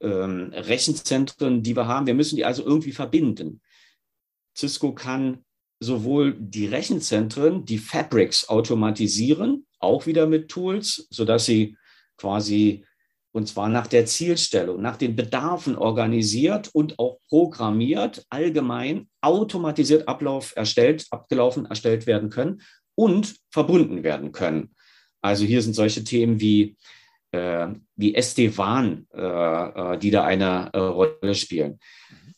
ähm, 0.00 0.52
Rechenzentren, 0.52 1.62
die 1.62 1.76
wir 1.76 1.86
haben. 1.86 2.06
Wir 2.06 2.14
müssen 2.14 2.36
die 2.36 2.44
also 2.44 2.64
irgendwie 2.64 2.92
verbinden. 2.92 3.60
Cisco 4.56 4.92
kann 4.94 5.44
sowohl 5.80 6.34
die 6.38 6.66
Rechenzentren, 6.66 7.64
die 7.64 7.78
Fabrics 7.78 8.48
automatisieren, 8.48 9.66
auch 9.78 10.06
wieder 10.06 10.26
mit 10.26 10.48
Tools, 10.48 11.06
sodass 11.10 11.44
sie 11.44 11.76
quasi 12.16 12.84
und 13.32 13.48
zwar 13.48 13.68
nach 13.70 13.86
der 13.86 14.04
Zielstellung, 14.04 14.82
nach 14.82 14.96
den 14.96 15.16
Bedarfen 15.16 15.74
organisiert 15.74 16.68
und 16.74 16.98
auch 16.98 17.18
programmiert, 17.28 18.26
allgemein 18.28 19.08
automatisiert 19.22 20.06
Ablauf 20.06 20.52
erstellt, 20.54 21.06
abgelaufen 21.10 21.64
erstellt 21.64 22.06
werden 22.06 22.28
können 22.28 22.60
und 22.94 23.36
verbunden 23.50 24.02
werden 24.02 24.32
können. 24.32 24.74
Also 25.22 25.44
hier 25.44 25.62
sind 25.62 25.74
solche 25.74 26.04
Themen 26.04 26.40
wie, 26.40 26.76
äh, 27.32 27.68
wie 27.96 28.14
SD-WAN, 28.14 29.06
äh, 29.14 29.20
äh, 29.20 29.98
die 29.98 30.10
da 30.10 30.24
eine 30.24 30.70
Rolle 30.72 31.34
spielen. 31.34 31.80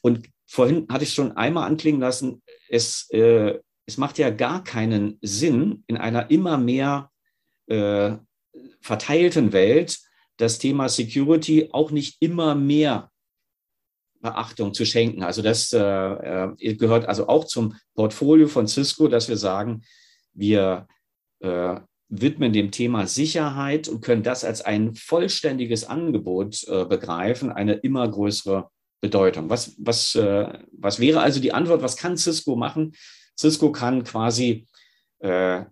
Und 0.00 0.28
vorhin 0.46 0.86
hatte 0.88 1.04
ich 1.04 1.12
schon 1.12 1.36
einmal 1.36 1.66
anklingen 1.66 2.00
lassen, 2.00 2.42
es, 2.68 3.08
es 3.10 3.96
macht 3.96 4.18
ja 4.18 4.30
gar 4.30 4.62
keinen 4.64 5.18
Sinn, 5.20 5.84
in 5.86 5.96
einer 5.96 6.30
immer 6.30 6.58
mehr 6.58 7.10
verteilten 8.80 9.52
Welt 9.52 9.98
das 10.36 10.58
Thema 10.58 10.88
Security 10.88 11.68
auch 11.72 11.90
nicht 11.90 12.16
immer 12.20 12.54
mehr 12.54 13.10
Beachtung 14.20 14.74
zu 14.74 14.84
schenken. 14.84 15.22
Also 15.22 15.40
das 15.42 15.72
äh 15.72 16.76
gehört 16.76 17.06
also 17.06 17.28
auch 17.28 17.44
zum 17.44 17.76
Portfolio 17.94 18.48
von 18.48 18.68
Cisco, 18.68 19.08
dass 19.08 19.28
wir 19.28 19.36
sagen, 19.36 19.82
wir 20.34 20.86
äh, 21.40 21.80
widmen 22.20 22.52
dem 22.52 22.70
Thema 22.70 23.06
Sicherheit 23.06 23.88
und 23.88 24.00
können 24.00 24.22
das 24.22 24.44
als 24.44 24.60
ein 24.60 24.94
vollständiges 24.94 25.84
Angebot 25.84 26.64
äh, 26.68 26.84
begreifen, 26.84 27.50
eine 27.50 27.74
immer 27.74 28.08
größere 28.08 28.70
Bedeutung. 29.00 29.50
Was, 29.50 29.74
was, 29.78 30.14
äh, 30.14 30.58
was 30.72 31.00
wäre 31.00 31.20
also 31.20 31.40
die 31.40 31.52
Antwort? 31.52 31.82
Was 31.82 31.96
kann 31.96 32.16
Cisco 32.16 32.56
machen? 32.56 32.94
Cisco 33.38 33.72
kann 33.72 34.04
quasi 34.04 34.66
äh, 35.18 35.64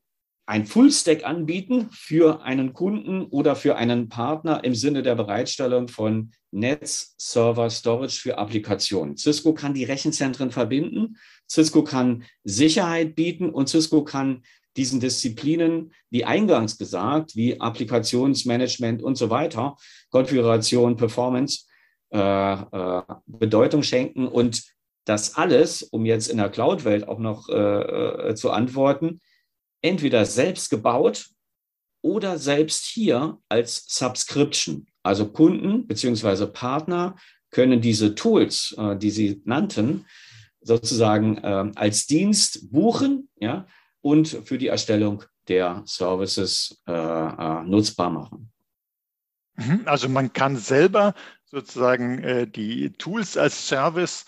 ein 0.46 0.66
Full-Stack 0.66 1.24
anbieten 1.24 1.88
für 1.92 2.42
einen 2.42 2.72
Kunden 2.72 3.22
oder 3.22 3.54
für 3.54 3.76
einen 3.76 4.08
Partner 4.08 4.64
im 4.64 4.74
Sinne 4.74 5.02
der 5.02 5.14
Bereitstellung 5.14 5.88
von 5.88 6.32
Netz, 6.50 7.14
Server, 7.16 7.70
Storage 7.70 8.20
für 8.20 8.36
Applikationen. 8.36 9.16
Cisco 9.16 9.54
kann 9.54 9.72
die 9.72 9.84
Rechenzentren 9.84 10.50
verbinden, 10.50 11.16
Cisco 11.48 11.84
kann 11.84 12.24
Sicherheit 12.44 13.14
bieten 13.14 13.50
und 13.50 13.68
Cisco 13.68 14.04
kann 14.04 14.42
diesen 14.76 15.00
Disziplinen, 15.00 15.92
wie 16.10 16.24
eingangs 16.24 16.78
gesagt, 16.78 17.36
wie 17.36 17.60
Applikationsmanagement 17.60 19.02
und 19.02 19.16
so 19.16 19.30
weiter, 19.30 19.76
Konfiguration, 20.10 20.96
Performance, 20.96 21.66
äh, 22.12 22.52
äh, 22.52 23.02
Bedeutung 23.26 23.82
schenken 23.82 24.26
und 24.26 24.62
das 25.04 25.36
alles, 25.36 25.82
um 25.82 26.06
jetzt 26.06 26.28
in 26.28 26.38
der 26.38 26.48
Cloud-Welt 26.48 27.08
auch 27.08 27.18
noch 27.18 27.48
äh, 27.48 27.54
äh, 27.54 28.34
zu 28.34 28.50
antworten, 28.50 29.20
entweder 29.82 30.24
selbst 30.24 30.70
gebaut 30.70 31.28
oder 32.02 32.38
selbst 32.38 32.86
hier 32.86 33.38
als 33.48 33.84
Subscription. 33.88 34.86
Also 35.02 35.26
Kunden 35.30 35.86
beziehungsweise 35.86 36.46
Partner 36.46 37.16
können 37.50 37.80
diese 37.80 38.14
Tools, 38.14 38.74
äh, 38.78 38.96
die 38.96 39.10
Sie 39.10 39.42
nannten, 39.44 40.06
sozusagen 40.60 41.38
äh, 41.38 41.72
als 41.74 42.06
Dienst 42.06 42.70
buchen 42.70 43.28
ja, 43.36 43.66
und 44.02 44.28
für 44.28 44.58
die 44.58 44.68
Erstellung 44.68 45.24
der 45.48 45.82
Services 45.86 46.82
nutzbar 46.86 48.10
machen. 48.10 48.52
Mhm, 49.56 49.82
also 49.86 50.08
man 50.08 50.32
kann 50.32 50.56
selber 50.56 51.14
sozusagen 51.44 52.22
äh, 52.22 52.46
die 52.46 52.92
Tools 52.92 53.36
als 53.36 53.68
Service 53.68 54.24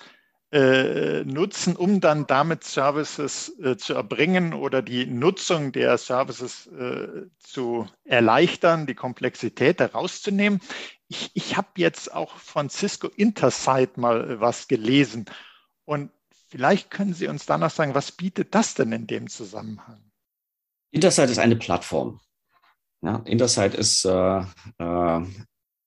äh, 0.53 1.25
nutzen, 1.25 1.75
um 1.75 2.01
dann 2.01 2.27
damit 2.27 2.63
Services 2.63 3.59
äh, 3.59 3.77
zu 3.77 3.95
erbringen 3.95 4.53
oder 4.53 4.83
die 4.83 5.07
Nutzung 5.07 5.73
der 5.73 5.99
Services 5.99 6.67
äh, 6.69 7.27
zu 7.39 7.89
erleichtern, 8.05 8.87
die 8.87 8.95
Komplexität 8.95 9.81
herauszunehmen. 9.81 10.61
Ich, 11.09 11.31
ich 11.35 11.57
habe 11.57 11.69
jetzt 11.79 12.13
auch 12.13 12.37
von 12.37 12.71
Cisco 12.71 13.09
Intersight 13.09 13.97
mal 13.97 14.31
äh, 14.31 14.41
was 14.41 14.69
gelesen 14.69 15.25
und 15.87 16.11
vielleicht 16.55 16.89
können 16.89 17.15
Sie 17.15 17.27
uns 17.27 17.47
dann 17.47 17.63
noch 17.63 17.71
sagen, 17.71 17.97
was 17.97 18.13
bietet 18.13 18.55
das 18.55 18.75
denn 18.75 18.93
in 18.93 19.09
dem 19.09 19.29
Zusammenhang? 19.29 19.99
Intersight 20.93 21.31
ist 21.31 21.41
eine 21.41 21.57
Plattform. 21.57 22.21
Ja, 23.03 23.17
Intersight 23.27 23.75
ist, 23.75 24.05
äh, 24.05 24.39
äh, 24.39 25.21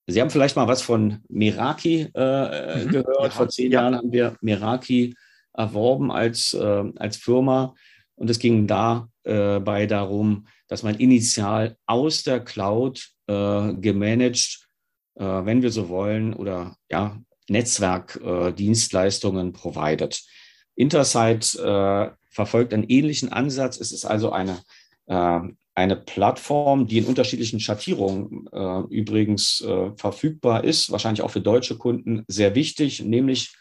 Sie 0.08 0.20
haben 0.20 0.30
vielleicht 0.30 0.58
mal 0.58 0.68
was 0.68 0.82
von 0.82 1.24
Meraki 1.30 2.10
äh, 2.14 2.84
mhm, 2.84 2.90
gehört. 2.90 3.24
Ja, 3.24 3.30
Vor 3.30 3.48
zehn 3.48 3.72
ja. 3.72 3.82
Jahren 3.82 3.96
haben 3.96 4.12
wir 4.12 4.36
Meraki 4.42 5.16
erworben 5.54 6.12
als, 6.12 6.54
äh, 6.54 6.84
als 6.98 7.16
Firma. 7.16 7.74
Und 8.16 8.30
es 8.30 8.38
ging 8.38 8.68
dabei 8.68 9.86
darum, 9.86 10.48
dass 10.68 10.84
man 10.84 10.96
initial 10.96 11.78
aus 11.86 12.24
der 12.24 12.42
Cloud 12.42 13.08
äh, 13.28 13.74
gemanagt, 13.74 14.68
äh, 15.16 15.24
wenn 15.24 15.62
wir 15.62 15.72
so 15.72 15.88
wollen, 15.88 16.34
oder 16.34 16.76
ja, 16.92 17.18
Netzwerkdienstleistungen 17.48 19.54
provided. 19.54 20.22
Intersight 20.78 21.56
äh, 21.56 22.12
verfolgt 22.30 22.74
einen 22.74 22.86
ähnlichen 22.88 23.34
Ansatz. 23.34 23.80
Es 23.80 23.92
ist 23.92 24.06
also 24.06 24.32
eine, 24.32 24.60
äh, 25.08 25.40
eine 25.74 25.96
Plattform, 25.96 26.88
die 26.88 27.00
in 27.00 27.06
unterschiedlichen 27.06 27.60
Schattierungen 27.60 28.48
äh, 28.52 28.82
übrigens 28.94 29.62
äh, 29.62 29.92
verfügbar 29.98 30.64
ist, 30.64 30.92
wahrscheinlich 30.92 31.24
auch 31.24 31.32
für 31.32 31.42
deutsche 31.42 31.78
Kunden 31.78 32.24
sehr 32.28 32.54
wichtig, 32.54 33.02
nämlich 33.04 33.56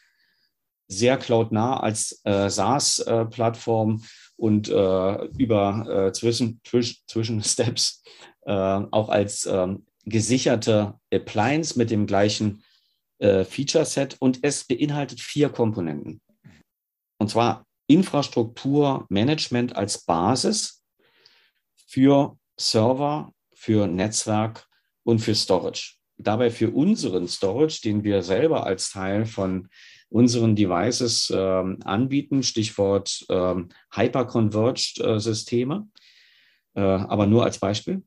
sehr 0.88 1.16
cloudnah 1.16 1.80
als 1.80 2.20
äh, 2.24 2.48
SaaS-Plattform 2.48 4.04
und 4.36 4.68
äh, 4.68 5.24
über 5.38 6.12
zwischen, 6.12 6.60
zwischen 7.06 7.42
Steps 7.42 8.02
auch 8.44 9.08
als 9.08 9.46
ähm, 9.46 9.86
gesicherte 10.04 10.94
Appliance 11.12 11.76
mit 11.76 11.90
dem 11.90 12.06
gleichen 12.06 12.62
Feature-Set 13.18 14.16
und 14.20 14.38
es 14.42 14.64
beinhaltet 14.64 15.20
vier 15.20 15.48
Komponenten. 15.48 16.20
Und 17.26 17.30
zwar 17.30 17.66
Infrastrukturmanagement 17.88 19.74
als 19.74 20.04
Basis 20.04 20.84
für 21.88 22.38
Server, 22.56 23.32
für 23.52 23.88
Netzwerk 23.88 24.68
und 25.02 25.18
für 25.18 25.34
Storage. 25.34 25.96
Dabei 26.18 26.52
für 26.52 26.70
unseren 26.70 27.26
Storage, 27.26 27.80
den 27.82 28.04
wir 28.04 28.22
selber 28.22 28.64
als 28.64 28.92
Teil 28.92 29.26
von 29.26 29.68
unseren 30.08 30.54
Devices 30.54 31.28
äh, 31.30 31.36
anbieten, 31.36 32.44
Stichwort 32.44 33.26
äh, 33.28 33.56
Hyper-Converged-Systeme, 33.92 35.88
äh, 36.74 36.80
aber 36.80 37.26
nur 37.26 37.42
als 37.42 37.58
Beispiel. 37.58 38.04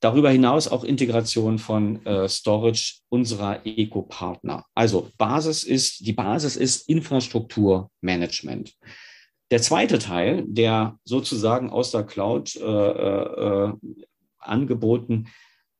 Darüber 0.00 0.30
hinaus 0.30 0.68
auch 0.68 0.84
Integration 0.84 1.58
von 1.58 2.04
äh, 2.06 2.28
Storage 2.28 3.00
unserer 3.08 3.66
Eco-Partner. 3.66 4.64
Also 4.74 5.10
Basis 5.18 5.64
ist, 5.64 6.06
die 6.06 6.12
Basis 6.12 6.56
ist 6.56 6.88
Infrastrukturmanagement. 6.88 8.76
Der 9.50 9.60
zweite 9.60 9.98
Teil, 9.98 10.44
der 10.46 10.98
sozusagen 11.04 11.70
aus 11.70 11.90
der 11.90 12.04
Cloud 12.04 12.54
äh, 12.56 12.60
äh, 12.62 13.72
angeboten 14.38 15.28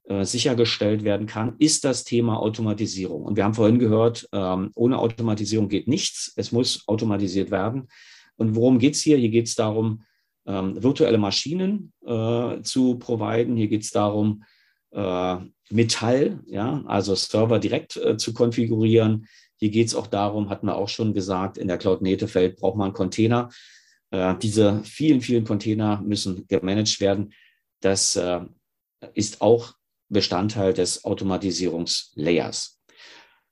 äh, 0.04 0.24
sichergestellt 0.24 1.04
werden 1.04 1.26
kann, 1.26 1.54
ist 1.58 1.84
das 1.84 2.02
Thema 2.02 2.40
Automatisierung. 2.40 3.22
Und 3.24 3.36
wir 3.36 3.44
haben 3.44 3.54
vorhin 3.54 3.78
gehört, 3.78 4.26
ähm, 4.32 4.70
ohne 4.74 4.98
Automatisierung 4.98 5.68
geht 5.68 5.86
nichts. 5.86 6.32
Es 6.34 6.50
muss 6.50 6.88
automatisiert 6.88 7.50
werden. 7.50 7.88
Und 8.36 8.56
worum 8.56 8.78
geht 8.78 8.94
es 8.94 9.02
hier? 9.02 9.18
Hier 9.18 9.28
geht 9.28 9.46
es 9.46 9.54
darum, 9.54 10.02
ähm, 10.48 10.82
virtuelle 10.82 11.18
Maschinen 11.18 11.92
äh, 12.04 12.62
zu 12.62 12.98
providen. 12.98 13.56
Hier 13.56 13.68
geht 13.68 13.82
es 13.82 13.90
darum, 13.90 14.44
äh, 14.92 15.36
Metall, 15.70 16.40
ja, 16.46 16.82
also 16.86 17.14
Server 17.14 17.58
direkt 17.58 17.96
äh, 17.96 18.16
zu 18.16 18.32
konfigurieren. 18.32 19.28
Hier 19.56 19.70
geht 19.70 19.88
es 19.88 19.94
auch 19.94 20.06
darum, 20.06 20.48
hatten 20.48 20.66
wir 20.66 20.76
auch 20.76 20.88
schon 20.88 21.12
gesagt, 21.12 21.58
in 21.58 21.68
der 21.68 21.78
Cloud-Native-Welt 21.78 22.56
braucht 22.56 22.78
man 22.78 22.94
Container. 22.94 23.50
Äh, 24.10 24.34
diese 24.40 24.82
vielen, 24.84 25.20
vielen 25.20 25.44
Container 25.44 26.00
müssen 26.00 26.46
gemanagt 26.48 27.00
werden. 27.00 27.34
Das 27.80 28.16
äh, 28.16 28.40
ist 29.12 29.42
auch 29.42 29.74
Bestandteil 30.08 30.72
des 30.72 31.04
Automatisierungslayers. 31.04 32.80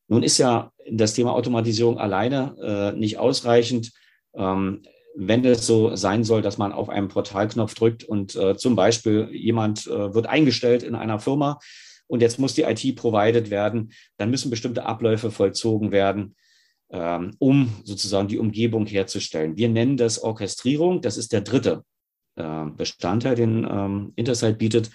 Nun 0.09 0.23
ist 0.23 0.39
ja 0.39 0.73
das 0.91 1.13
Thema 1.13 1.35
Automatisierung 1.35 1.99
alleine 1.99 2.57
äh, 2.95 2.99
nicht 2.99 3.19
ausreichend. 3.19 3.93
Ähm, 4.35 4.83
wenn 5.17 5.45
es 5.45 5.67
so 5.67 5.97
sein 5.97 6.25
soll, 6.25 6.43
dass 6.43 6.59
man 6.59 6.73
auf 6.73 6.89
einen 6.89 7.09
Portalknopf 7.09 7.75
drückt 7.75 8.05
und 8.05 8.37
äh, 8.37 8.57
zum 8.57 8.77
Beispiel 8.77 9.29
jemand 9.33 9.87
äh, 9.87 10.15
wird 10.15 10.27
eingestellt 10.27 10.83
in 10.83 10.95
einer 10.95 11.19
Firma 11.19 11.59
und 12.07 12.21
jetzt 12.21 12.39
muss 12.39 12.55
die 12.55 12.63
IT 12.63 12.97
provided 12.97 13.51
werden, 13.51 13.93
dann 14.19 14.31
müssen 14.31 14.51
bestimmte 14.51 14.85
Abläufe 14.85 15.31
vollzogen 15.31 15.91
werden, 15.91 16.37
ähm, 16.91 17.35
um 17.39 17.73
sozusagen 17.83 18.29
die 18.29 18.39
Umgebung 18.39 18.87
herzustellen. 18.87 19.57
Wir 19.57 19.69
nennen 19.69 19.97
das 19.97 20.23
Orchestrierung. 20.23 21.01
Das 21.01 21.17
ist 21.17 21.33
der 21.33 21.41
dritte 21.41 21.83
äh, 22.37 22.67
Bestandteil, 22.77 23.35
den 23.35 23.67
ähm, 23.69 24.13
Intersight 24.17 24.59
bietet. 24.59 24.91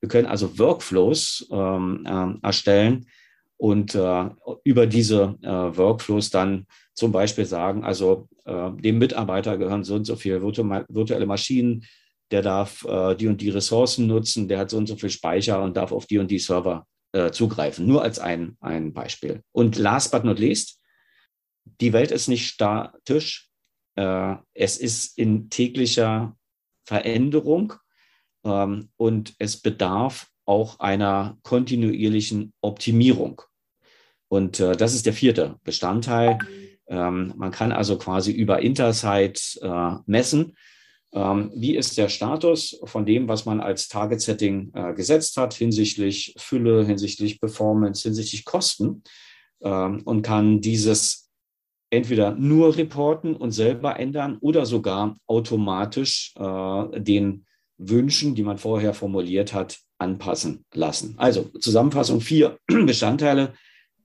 Wir 0.00 0.08
können 0.08 0.26
also 0.26 0.58
Workflows 0.58 1.46
ähm, 1.52 2.04
äh, 2.06 2.46
erstellen 2.46 3.06
und 3.58 3.94
äh, 3.94 4.30
über 4.64 4.86
diese 4.86 5.36
äh, 5.42 5.48
Workflows 5.48 6.30
dann 6.30 6.66
zum 6.94 7.12
Beispiel 7.12 7.44
sagen, 7.44 7.84
also 7.84 8.28
äh, 8.44 8.70
dem 8.72 8.98
Mitarbeiter 8.98 9.58
gehören 9.58 9.84
so 9.84 9.96
und 9.96 10.04
so 10.04 10.16
viele 10.16 10.42
virtuelle 10.42 11.26
Maschinen, 11.26 11.84
der 12.30 12.42
darf 12.42 12.84
äh, 12.84 13.14
die 13.16 13.26
und 13.26 13.40
die 13.40 13.50
Ressourcen 13.50 14.06
nutzen, 14.06 14.48
der 14.48 14.60
hat 14.60 14.70
so 14.70 14.76
und 14.78 14.86
so 14.86 14.96
viel 14.96 15.10
Speicher 15.10 15.62
und 15.62 15.76
darf 15.76 15.92
auf 15.92 16.06
die 16.06 16.18
und 16.18 16.30
die 16.30 16.38
Server 16.38 16.86
äh, 17.12 17.30
zugreifen. 17.30 17.86
Nur 17.86 18.02
als 18.02 18.18
ein, 18.18 18.56
ein 18.60 18.92
Beispiel. 18.92 19.42
Und 19.52 19.76
last 19.76 20.12
but 20.12 20.24
not 20.24 20.38
least, 20.38 20.80
die 21.80 21.92
Welt 21.92 22.10
ist 22.10 22.28
nicht 22.28 22.48
statisch. 22.48 23.50
Äh, 23.96 24.36
es 24.54 24.76
ist 24.76 25.18
in 25.18 25.50
täglicher 25.50 26.36
Veränderung 26.86 27.74
ähm, 28.44 28.90
und 28.96 29.34
es 29.38 29.60
bedarf 29.60 30.28
auch 30.48 30.80
einer 30.80 31.38
kontinuierlichen 31.42 32.52
Optimierung. 32.62 33.42
Und 34.28 34.60
äh, 34.60 34.76
das 34.76 34.94
ist 34.94 35.06
der 35.06 35.12
vierte 35.12 35.56
Bestandteil. 35.62 36.38
Ähm, 36.86 37.34
man 37.36 37.50
kann 37.50 37.70
also 37.70 37.98
quasi 37.98 38.32
über 38.32 38.60
Intersight 38.60 39.58
äh, 39.62 39.94
messen, 40.06 40.56
ähm, 41.12 41.50
wie 41.54 41.76
ist 41.76 41.96
der 41.96 42.08
Status 42.08 42.80
von 42.84 43.06
dem, 43.06 43.28
was 43.28 43.46
man 43.46 43.60
als 43.60 43.88
Target-Setting 43.88 44.72
äh, 44.74 44.94
gesetzt 44.94 45.36
hat, 45.36 45.54
hinsichtlich 45.54 46.34
Fülle, 46.38 46.84
hinsichtlich 46.84 47.40
Performance, 47.40 48.02
hinsichtlich 48.02 48.44
Kosten 48.44 49.02
ähm, 49.62 50.02
und 50.04 50.22
kann 50.22 50.60
dieses 50.60 51.30
entweder 51.90 52.32
nur 52.32 52.76
reporten 52.76 53.34
und 53.34 53.52
selber 53.52 53.98
ändern 53.98 54.36
oder 54.40 54.66
sogar 54.66 55.16
automatisch 55.26 56.34
äh, 56.36 57.00
den 57.00 57.46
Wünschen, 57.78 58.34
die 58.34 58.42
man 58.42 58.58
vorher 58.58 58.92
formuliert 58.92 59.54
hat, 59.54 59.78
anpassen 59.98 60.64
lassen. 60.72 61.14
Also 61.18 61.44
Zusammenfassung, 61.60 62.20
vier 62.20 62.58
Bestandteile. 62.66 63.54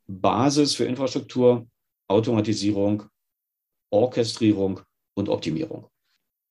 Basis 0.07 0.75
für 0.75 0.83
Infrastruktur, 0.85 1.67
Automatisierung, 2.07 3.03
Orchestrierung 3.89 4.81
und 5.15 5.29
Optimierung. 5.29 5.87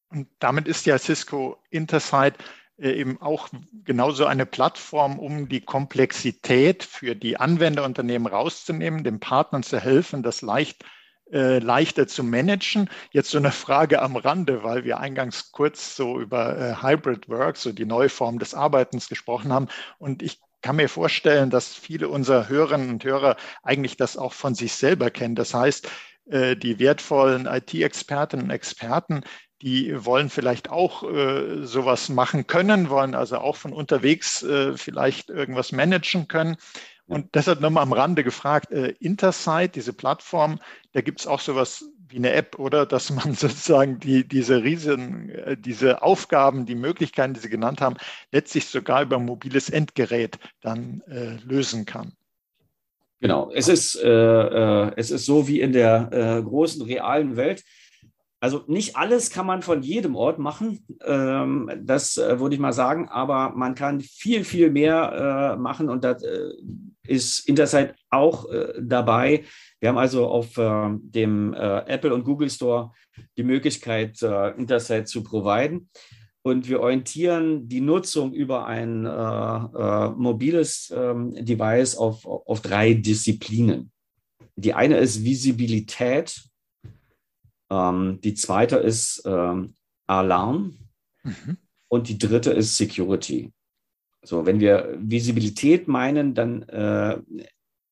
Und 0.09 0.29
damit 0.39 0.69
ist 0.69 0.87
ja 0.87 0.99
Cisco 0.99 1.59
Intersight 1.71 2.39
äh, 2.79 2.93
eben 2.93 3.21
auch 3.21 3.49
genauso 3.85 4.27
eine 4.27 4.47
Plattform, 4.47 5.19
um 5.19 5.49
die 5.49 5.61
Komplexität 5.61 6.83
für 6.83 7.15
die 7.15 7.37
Anwenderunternehmen 7.37 8.27
rauszunehmen, 8.27 9.05
den 9.05 9.21
Partnern 9.21 9.63
zu 9.63 9.79
helfen, 9.79 10.23
das 10.23 10.43
leicht 10.43 10.85
äh, 11.33 11.59
leichter 11.59 12.07
zu 12.07 12.23
managen. 12.23 12.89
Jetzt 13.11 13.31
so 13.31 13.39
eine 13.39 13.53
Frage 13.53 14.03
am 14.03 14.17
Rande, 14.17 14.63
weil 14.63 14.85
wir 14.85 15.01
eingangs 15.01 15.51
kurz 15.53 15.97
so 15.97 16.21
über 16.21 16.59
äh, 16.59 16.83
Hybrid 16.83 17.29
Work, 17.29 17.57
so 17.57 17.73
die 17.73 17.87
neue 17.87 18.09
Form 18.09 18.39
des 18.39 18.55
Arbeitens 18.55 19.09
gesprochen 19.09 19.53
haben. 19.53 19.69
Und 19.99 20.23
ich 20.23 20.41
kann 20.61 20.77
mir 20.77 20.89
vorstellen, 20.89 21.51
dass 21.51 21.75
viele 21.75 22.09
unserer 22.09 22.49
Hörerinnen 22.49 22.91
und 22.91 23.05
Hörer 23.05 23.37
eigentlich 23.63 23.97
das 23.97 24.17
auch 24.17 24.33
von 24.33 24.55
sich 24.55 24.75
selber 24.75 25.11
kennen. 25.11 25.35
Das 25.35 25.55
heißt, 25.55 25.89
äh, 26.27 26.57
die 26.57 26.79
wertvollen 26.79 27.47
IT-Expertinnen 27.47 28.47
und 28.47 28.51
Experten, 28.51 29.23
die 29.61 30.05
wollen 30.05 30.29
vielleicht 30.29 30.71
auch 30.71 31.03
äh, 31.05 31.65
sowas 31.65 32.09
machen 32.09 32.47
können, 32.47 32.91
wollen 32.91 33.15
also 33.15 33.39
auch 33.39 33.57
von 33.57 33.73
unterwegs 33.73 34.43
äh, 34.43 34.77
vielleicht 34.77 35.31
irgendwas 35.31 35.73
managen 35.73 36.27
können. 36.27 36.57
Und 37.13 37.35
deshalb 37.35 37.61
nochmal 37.61 37.83
am 37.83 37.93
Rande 37.93 38.25
gefragt, 38.25 38.73
äh, 38.73 38.95
Intersight, 38.99 39.77
diese 39.77 39.93
Plattform, 39.93 40.59
da 40.93 41.03
gibt 41.03 41.21
es 41.21 41.27
auch 41.27 41.41
sowas 41.41 41.85
wie 42.09 42.17
eine 42.17 42.33
App, 42.33 42.59
oder? 42.59 42.87
Dass 42.87 43.11
man 43.11 43.35
sozusagen 43.35 43.99
die, 43.99 44.27
diese 44.27 44.63
riesen, 44.63 45.29
äh, 45.29 45.57
diese 45.59 46.03
Aufgaben, 46.03 46.65
die 46.65 46.75
Möglichkeiten, 46.75 47.35
die 47.35 47.41
Sie 47.41 47.51
genannt 47.51 47.83
haben, 47.83 47.97
letztlich 48.31 48.67
sogar 48.67 49.03
über 49.03 49.17
ein 49.17 49.27
mobiles 49.27 49.69
Endgerät 49.69 50.39
dann 50.63 51.03
äh, 51.07 51.37
lösen 51.45 51.85
kann. 51.85 52.13
Genau, 53.21 53.51
es 53.53 53.69
ist, 53.69 53.95
äh, 54.03 54.09
äh, 54.09 54.93
es 54.97 55.11
ist 55.11 55.27
so 55.27 55.47
wie 55.47 55.61
in 55.61 55.73
der 55.73 56.09
äh, 56.13 56.43
großen 56.43 56.81
realen 56.81 57.37
Welt. 57.37 57.63
Also 58.41 58.65
nicht 58.67 58.97
alles 58.97 59.31
kann 59.31 59.47
man 59.47 59.61
von 59.61 59.83
jedem 59.83 60.17
Ort 60.17 60.39
machen, 60.41 60.85
ähm, 61.05 61.71
das 61.85 62.17
würde 62.17 62.57
ich 62.57 62.61
mal 62.61 62.73
sagen, 62.73 63.09
aber 63.09 63.51
man 63.51 63.77
kann 63.77 64.01
viel, 64.01 64.45
viel 64.45 64.71
mehr 64.71 65.57
machen 65.61 65.89
und 65.89 66.03
da 66.03 66.13
äh, 66.13 66.53
ist 67.07 67.49
Intersight 67.49 67.95
auch 68.11 68.51
äh, 68.51 68.75
dabei. 68.81 69.45
Wir 69.81 69.89
haben 69.89 69.99
also 69.99 70.27
auf 70.29 70.57
äh, 70.59 70.91
dem 71.01 71.55
äh, 71.55 71.79
Apple 71.87 72.15
und 72.15 72.25
Google 72.25 72.51
Store 72.51 72.93
die 73.37 73.43
Möglichkeit, 73.43 74.23
Intersight 74.23 75.07
zu 75.07 75.23
providen. 75.23 75.91
und 76.43 76.69
wir 76.69 76.81
orientieren 76.81 77.69
die 77.69 77.81
Nutzung 77.81 78.33
über 78.33 78.67
ein 78.67 79.07
äh, 79.07 79.09
äh, 79.11 80.11
mobiles 80.11 80.93
ähm, 80.97 81.33
Device 81.35 81.97
auf, 81.97 82.25
auf 82.27 82.61
drei 82.61 82.95
Disziplinen. 82.95 83.93
Die 84.57 84.75
eine 84.75 84.97
ist 84.97 85.25
Visibilität, 85.25 86.43
ähm, 87.71 88.21
die 88.23 88.35
zweite 88.35 88.77
ist 88.77 89.23
ähm, 89.25 89.75
Alarm 90.07 90.79
mhm. 91.23 91.57
und 91.89 92.09
die 92.09 92.19
dritte 92.19 92.51
ist 92.51 92.77
Security. 92.77 93.53
So, 94.25 94.47
wenn 94.47 94.61
wir 94.61 94.97
Visibilität 94.99 95.89
meinen, 95.89 96.35
dann 96.35 96.63
äh, 96.63 97.19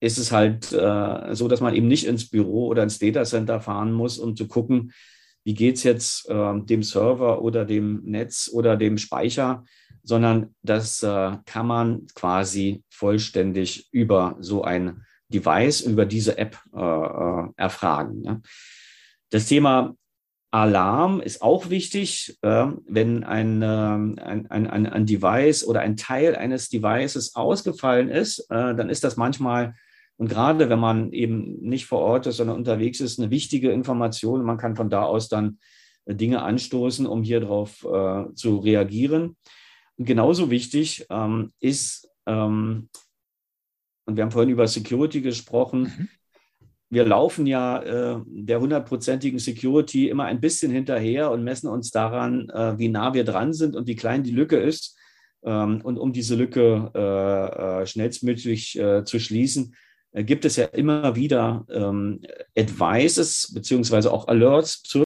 ist 0.01 0.19
es 0.19 0.33
halt 0.33 0.73
äh, 0.73 1.35
so, 1.35 1.49
dass 1.49 1.61
man 1.61 1.75
eben 1.75 1.89
nicht 1.89 2.07
ins 2.07 2.31
Büro 2.31 2.69
oder 2.69 2.83
ins 2.83 2.99
Datacenter 2.99 3.61
fahren 3.61 3.93
muss, 3.93 4.19
um 4.19 4.37
zu 4.37 4.49
gucken, 4.49 4.93
wie 5.45 5.55
geht 5.55 5.77
es 5.77 5.85
jetzt 5.85 6.29
äh, 6.29 6.61
dem 6.61 6.83
Server 6.83 7.43
oder 7.43 7.65
dem 7.65 8.03
Netz 8.05 8.51
oder 8.53 8.77
dem 8.77 8.99
Speicher, 8.99 9.65
sondern 10.03 10.55
das 10.63 11.03
äh, 11.03 11.37
kann 11.45 11.67
man 11.67 12.07
quasi 12.15 12.83
vollständig 12.91 13.89
über 13.91 14.37
so 14.41 14.63
ein 14.63 15.05
Device, 15.29 15.83
über 15.83 16.07
diese 16.07 16.39
App 16.39 16.59
äh, 16.75 16.81
äh 16.81 17.49
erfragen. 17.57 18.25
Ja. 18.25 18.41
Das 19.31 19.47
Thema 19.47 19.95
Alarm 20.51 21.21
ist 21.21 21.43
auch 21.43 21.71
wichtig, 21.71 22.37
äh, 22.43 22.67
wenn 22.87 23.25
ein, 23.25 23.63
ähm, 23.63 24.19
ein, 24.21 24.51
ein, 24.51 24.87
ein, 24.87 25.07
Device 25.07 25.65
oder 25.65 25.81
ein 25.81 25.97
Teil 25.97 26.35
eines 26.35 26.69
Devices 26.69 27.37
ausgefallen 27.37 28.09
ist, 28.09 28.41
äh, 28.51 28.75
dann 28.75 28.91
ist 28.91 29.05
das 29.05 29.17
manchmal 29.17 29.75
und 30.21 30.29
gerade 30.29 30.69
wenn 30.69 30.79
man 30.79 31.15
eben 31.15 31.63
nicht 31.63 31.87
vor 31.87 32.01
Ort 32.01 32.27
ist, 32.27 32.37
sondern 32.37 32.59
unterwegs 32.59 33.01
ist, 33.01 33.19
eine 33.19 33.31
wichtige 33.31 33.71
Information. 33.71 34.45
Man 34.45 34.59
kann 34.59 34.77
von 34.77 34.91
da 34.91 35.05
aus 35.05 35.31
dann 35.31 35.59
äh, 36.05 36.15
Dinge 36.15 36.43
anstoßen, 36.43 37.07
um 37.07 37.23
hier 37.23 37.41
drauf 37.41 37.83
äh, 37.91 38.27
zu 38.35 38.59
reagieren. 38.59 39.39
Und 39.97 40.05
genauso 40.05 40.51
wichtig 40.51 41.07
ähm, 41.09 41.55
ist, 41.59 42.07
ähm, 42.27 42.91
und 44.05 44.17
wir 44.17 44.23
haben 44.23 44.31
vorhin 44.31 44.51
über 44.51 44.69
Security 44.69 45.23
gesprochen, 45.23 45.83
mhm. 45.85 46.09
Wir 46.91 47.05
laufen 47.05 47.47
ja 47.47 47.83
äh, 47.83 48.21
der 48.27 48.61
hundertprozentigen 48.61 49.39
Security 49.39 50.09
immer 50.09 50.25
ein 50.25 50.41
bisschen 50.41 50.73
hinterher 50.73 51.31
und 51.31 51.45
messen 51.45 51.69
uns 51.69 51.91
daran, 51.91 52.49
äh, 52.51 52.79
wie 52.79 52.89
nah 52.89 53.15
wir 53.15 53.25
dran 53.25 53.53
sind 53.53 53.77
und 53.77 53.87
wie 53.87 53.97
klein 53.97 54.23
die 54.23 54.33
Lücke 54.33 54.57
ist. 54.57 54.99
Ähm, 55.45 55.81
und 55.83 55.99
um 55.99 56.13
diese 56.13 56.35
Lücke 56.35 56.91
äh, 56.95 57.83
äh, 57.83 57.87
schnellstmöglich 57.87 58.79
zu 59.05 59.19
schließen, 59.19 59.75
äh, 60.13 60.25
gibt 60.25 60.45
es 60.45 60.57
ja 60.57 60.67
immer 60.67 61.17
wieder 61.17 61.67
ähm, 61.71 62.21
Advices 62.57 63.53
beziehungsweise 63.55 64.13
auch 64.13 64.29
Alerts 64.29 64.83
zur 64.83 65.05